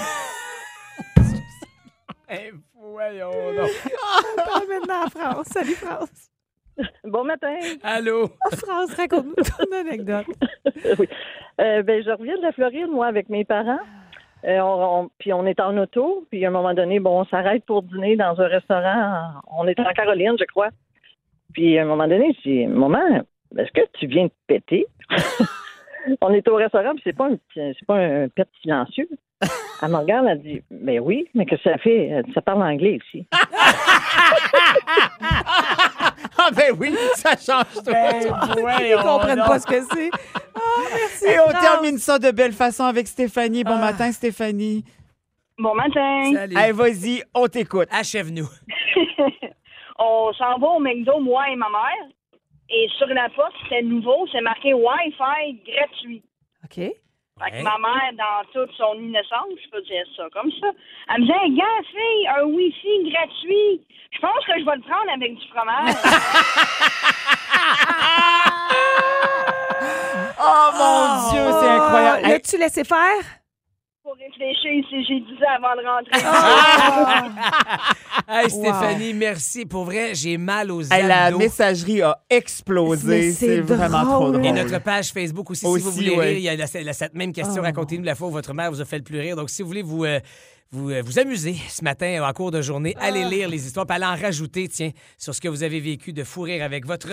Eh, 2.33 2.51
voyons 2.75 3.29
donc. 3.57 3.69
On 4.31 4.35
parle 4.37 4.67
maintenant 4.69 5.03
à 5.05 5.09
France. 5.09 5.47
Salut, 5.51 5.75
France. 5.75 6.29
Bon 7.03 7.25
matin. 7.25 7.53
Allô? 7.83 8.29
France, 8.57 8.93
raconte-nous 8.95 9.33
ton 9.43 9.75
anecdote. 9.77 10.25
oui. 10.99 11.09
Euh, 11.59 11.83
ben, 11.83 12.01
je 12.01 12.09
reviens 12.09 12.37
de 12.37 12.41
la 12.41 12.53
Floride, 12.53 12.87
moi, 12.89 13.07
avec 13.07 13.27
mes 13.27 13.43
parents. 13.43 13.81
Euh, 14.45 14.59
on, 14.59 15.09
puis 15.19 15.33
on 15.33 15.45
est 15.45 15.59
en 15.59 15.77
auto, 15.77 16.25
puis 16.31 16.43
à 16.45 16.47
un 16.47 16.51
moment 16.51 16.73
donné, 16.73 16.99
bon, 16.99 17.21
on 17.21 17.25
s'arrête 17.25 17.63
pour 17.65 17.83
dîner 17.83 18.15
dans 18.15 18.39
un 18.41 18.47
restaurant. 18.47 19.33
On 19.55 19.67
est 19.67 19.79
en 19.79 19.93
Caroline, 19.93 20.35
je 20.39 20.45
crois. 20.45 20.69
Puis 21.53 21.77
à 21.77 21.83
un 21.83 21.85
moment 21.85 22.07
donné, 22.07 22.35
je 22.37 22.49
dis, 22.49 22.67
maman, 22.67 23.23
est-ce 23.57 23.71
que 23.71 23.85
tu 23.99 24.07
viens 24.07 24.25
de 24.25 24.31
péter? 24.47 24.87
on 26.21 26.33
est 26.33 26.47
au 26.47 26.55
restaurant, 26.55 26.93
puis 26.93 27.01
c'est 27.03 27.15
pas 27.15 27.27
un 27.27 27.37
c'est 27.53 27.85
pas 27.85 27.97
un 27.97 28.27
pet 28.29 28.47
silencieux. 28.61 29.09
Elle 29.81 29.89
me 29.89 29.97
regarde, 29.97 30.27
elle 30.27 30.41
dit, 30.41 30.61
mais 30.69 30.99
oui, 30.99 31.27
mais 31.33 31.45
que 31.45 31.57
ça 31.57 31.77
fait? 31.77 32.23
Ça 32.33 32.41
parle 32.41 32.63
anglais 32.63 32.99
ici. 33.03 33.27
Ah 36.43 36.49
ben 36.51 36.75
oui, 36.79 36.95
ça 37.15 37.31
change 37.35 37.83
tout. 37.83 37.91
Ils 37.91 38.97
comprennent 39.03 39.43
pas 39.45 39.59
ce 39.59 39.67
que 39.67 39.81
c'est. 39.93 40.09
Ah, 40.55 40.59
merci. 40.93 41.25
Et 41.25 41.39
on 41.39 41.49
France. 41.49 41.61
termine 41.61 41.97
ça 41.97 42.17
de 42.17 42.31
belle 42.31 42.53
façon 42.53 42.83
avec 42.85 43.07
Stéphanie. 43.07 43.63
Bon 43.63 43.77
matin, 43.77 44.11
Stéphanie. 44.11 44.83
Bon 45.59 45.75
matin. 45.75 46.31
Salut. 46.33 46.55
Allez, 46.57 46.71
vas-y, 46.71 47.23
on 47.35 47.47
t'écoute. 47.47 47.87
Achève-nous. 47.91 48.47
on 49.99 50.33
s'en 50.33 50.57
va 50.57 50.67
au 50.67 50.79
McDo, 50.79 51.19
moi 51.19 51.43
et 51.49 51.55
ma 51.55 51.69
mère. 51.69 52.09
Et 52.69 52.87
sur 52.97 53.07
la 53.07 53.29
porte, 53.29 53.53
c'était 53.63 53.83
nouveau, 53.83 54.25
c'est 54.31 54.41
marqué 54.41 54.73
Wi-Fi 54.73 55.61
gratuit. 55.67 56.23
OK. 56.63 56.91
Fait 57.43 57.51
que 57.51 57.55
Ouais. 57.57 57.63
ma 57.63 57.77
mère, 57.79 58.11
dans 58.13 58.43
toute 58.53 58.71
son 58.75 58.93
innocence, 58.95 59.49
je 59.63 59.69
peux 59.69 59.81
dire 59.81 60.05
ça 60.15 60.23
comme 60.33 60.51
ça, 60.59 60.67
elle 61.15 61.21
me 61.23 61.31
Hey, 61.31 61.55
gars, 61.55 61.81
fille, 61.89 62.27
un 62.27 62.43
Wi-Fi 62.43 63.11
gratuit. 63.11 63.81
Je 64.11 64.19
pense 64.19 64.45
que 64.45 64.59
je 64.59 64.65
vais 64.65 64.75
le 64.75 64.81
prendre 64.81 65.11
avec 65.13 65.35
du 65.35 65.47
fromage. 65.47 65.95
Oh 70.43 70.69
mon 70.73 71.29
Dieu, 71.31 71.51
c'est 71.59 71.69
incroyable. 71.69 72.21
Oh, 72.25 72.27
L'as-tu 72.29 72.57
laissé 72.57 72.83
faire? 72.83 73.21
Pour 74.11 74.19
réfléchir 74.19 74.83
si 74.89 75.05
j'ai 75.07 75.19
dit 75.21 75.37
ça 75.39 75.51
avant 75.55 75.75
de 75.79 75.87
rentrer. 75.87 76.19
Hey, 78.27 78.49
Stéphanie, 78.49 79.13
merci. 79.13 79.65
Pour 79.65 79.85
vrai, 79.85 80.13
j'ai 80.15 80.37
mal 80.37 80.69
aux 80.71 80.81
Hey, 80.83 81.07
la 81.07 81.25
abdos. 81.25 81.37
messagerie 81.39 82.01
a 82.01 82.17
explosé. 82.29 83.31
C'est 83.31 83.61
vraiment 83.61 84.03
trop 84.03 84.31
drôle. 84.31 84.45
Et 84.45 84.51
notre 84.51 84.79
page 84.83 85.11
Facebook 85.13 85.49
aussi, 85.51 85.65
si 85.65 85.79
vous 85.81 85.91
voulez 85.91 86.15
ouais. 86.15 86.25
rire, 86.29 86.37
il 86.37 86.43
y 86.43 86.49
a 86.49 86.55
la- 86.55 86.83
la- 86.83 86.93
cette 86.93 87.13
même 87.13 87.31
question. 87.31 87.61
Oh. 87.61 87.63
Racontez-nous 87.63 88.03
la 88.03 88.15
fois 88.15 88.27
où 88.27 88.31
votre 88.31 88.53
mère 88.53 88.69
vous 88.71 88.81
a 88.81 88.85
fait 88.85 88.97
le 88.97 89.03
plus 89.03 89.19
rire. 89.19 89.35
Donc, 89.37 89.49
si 89.49 89.61
vous 89.61 89.67
voulez 89.69 89.81
vous, 89.81 90.03
euh, 90.05 90.19
vous, 90.71 90.91
euh, 90.91 91.01
vous 91.03 91.17
amuser 91.19 91.55
ce 91.69 91.83
matin 91.83 92.21
en 92.27 92.33
cours 92.33 92.51
de 92.51 92.61
journée, 92.61 92.93
Ah. 92.99 93.05
allez 93.05 93.23
lire 93.25 93.47
les 93.49 93.65
histoires, 93.65 93.85
puis 93.85 93.95
allez 93.95 94.05
en 94.05 94.21
rajouter, 94.21 94.67
tiens, 94.67 94.91
sur 95.17 95.33
ce 95.33 95.39
que 95.41 95.47
vous 95.47 95.63
avez 95.63 95.79
vécu 95.79 96.11
de 96.13 96.23
fou 96.25 96.41
rire 96.41 96.63
avec 96.63 96.85
votre... 96.85 97.07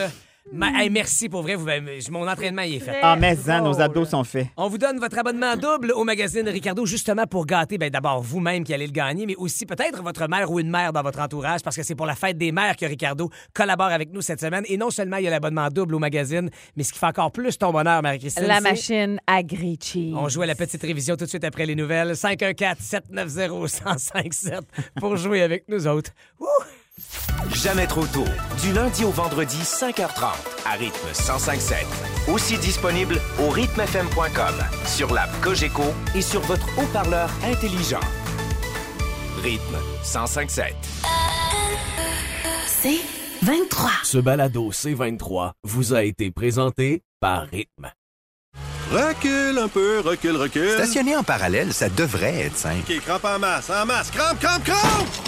Ma- 0.51 0.83
hey, 0.83 0.91
merci, 0.91 1.29
pour 1.29 1.43
vrai, 1.43 1.55
vous, 1.55 1.67
mon 2.11 2.27
entraînement 2.27 2.63
y 2.63 2.77
est 2.77 2.81
fait. 2.81 2.99
Ah, 3.03 3.17
mais 3.17 3.37
ça, 3.37 3.61
nos 3.61 3.81
abdos 3.81 4.07
sont 4.07 4.25
faits. 4.25 4.47
On 4.57 4.69
vous 4.69 4.79
donne 4.79 4.99
votre 4.99 5.19
abonnement 5.19 5.57
double 5.57 5.93
au 5.93 6.05
magazine 6.05 6.49
Ricardo, 6.49 6.87
justement 6.87 7.27
pour 7.27 7.45
gâter 7.47 7.77
ben, 7.79 7.91
d'abord 7.91 8.23
vous-même 8.23 8.65
qui 8.65 8.73
allez 8.73 8.87
le 8.87 8.93
gagner, 8.93 9.27
mais 9.27 9.37
aussi 9.37 9.67
peut-être 9.67 10.03
votre 10.03 10.27
mère 10.29 10.51
ou 10.51 10.59
une 10.59 10.71
mère 10.71 10.93
dans 10.93 11.03
votre 11.03 11.21
entourage, 11.21 11.61
parce 11.63 11.77
que 11.77 11.83
c'est 11.83 11.95
pour 11.95 12.07
la 12.07 12.15
fête 12.15 12.39
des 12.39 12.51
mères 12.53 12.77
que 12.77 12.87
Ricardo 12.87 13.31
collabore 13.55 13.89
avec 13.89 14.11
nous 14.13 14.23
cette 14.23 14.41
semaine. 14.41 14.65
Et 14.69 14.77
non 14.79 14.91
seulement 14.91 15.19
il 15.19 15.25
y 15.25 15.29
a 15.29 15.31
l'abonnement 15.31 15.69
double 15.69 15.95
au 15.95 15.99
magazine, 15.99 16.51
mais 16.77 16.83
ce 16.83 16.93
qui 16.93 16.99
fait 16.99 17.07
encore 17.07 17.31
plus 17.31 17.59
ton 17.59 17.71
bonheur, 17.71 18.03
Marie-Christine. 18.03 18.45
La 18.47 18.57
c'est- 18.57 18.61
machine 18.63 19.21
à 19.27 19.43
Grichi. 19.43 20.15
On 20.17 20.29
joue 20.29 20.43
à 20.43 20.47
la 20.47 20.55
petite 20.55 20.83
révision 20.83 21.17
tout 21.17 21.25
de 21.25 21.29
suite 21.31 21.45
après 21.45 21.67
les 21.67 21.75
nouvelles. 21.75 22.13
514-790-1057 22.17 24.61
pour 25.01 25.17
jouer 25.17 25.43
avec 25.43 25.65
nous 25.69 25.87
autres. 25.87 26.11
Ouh! 26.41 26.47
Jamais 27.55 27.87
trop 27.87 28.07
tôt. 28.07 28.25
Du 28.63 28.73
lundi 28.73 29.05
au 29.05 29.11
vendredi, 29.11 29.59
5h30, 29.63 30.27
à 30.67 30.73
rythme 30.73 31.07
1057. 31.07 31.87
Aussi 32.29 32.59
disponible 32.59 33.21
au 33.41 33.49
rythmefm.com, 33.49 34.55
sur 34.87 35.13
l'app 35.13 35.31
Cogeco 35.41 35.85
et 36.15 36.23
sur 36.23 36.41
votre 36.43 36.67
haut-parleur 36.79 37.31
intelligent. 37.45 38.01
Rythme 39.43 39.77
1057. 40.03 40.75
C'est 42.67 43.01
23. 43.43 43.91
Ce 44.05 44.19
balado 44.19 44.71
C23 44.71 45.53
vous 45.65 45.95
a 45.95 46.03
été 46.05 46.31
présenté 46.31 47.03
par 47.21 47.47
Rythme. 47.47 47.91
Recule 48.91 49.59
un 49.59 49.69
peu, 49.69 50.01
recule, 50.01 50.37
recule. 50.37 50.71
Stationner 50.71 51.17
en 51.17 51.23
parallèle, 51.23 51.75
ça 51.75 51.89
devrait 51.91 52.47
être 52.47 52.57
simple. 52.57 52.91
OK, 52.91 53.01
crampe 53.01 53.25
en 53.25 53.39
masse, 53.39 53.71
en 53.71 53.85
masse, 53.85 54.11
crampe, 54.11 54.39
crampe, 54.41 54.65
crampe! 54.65 55.28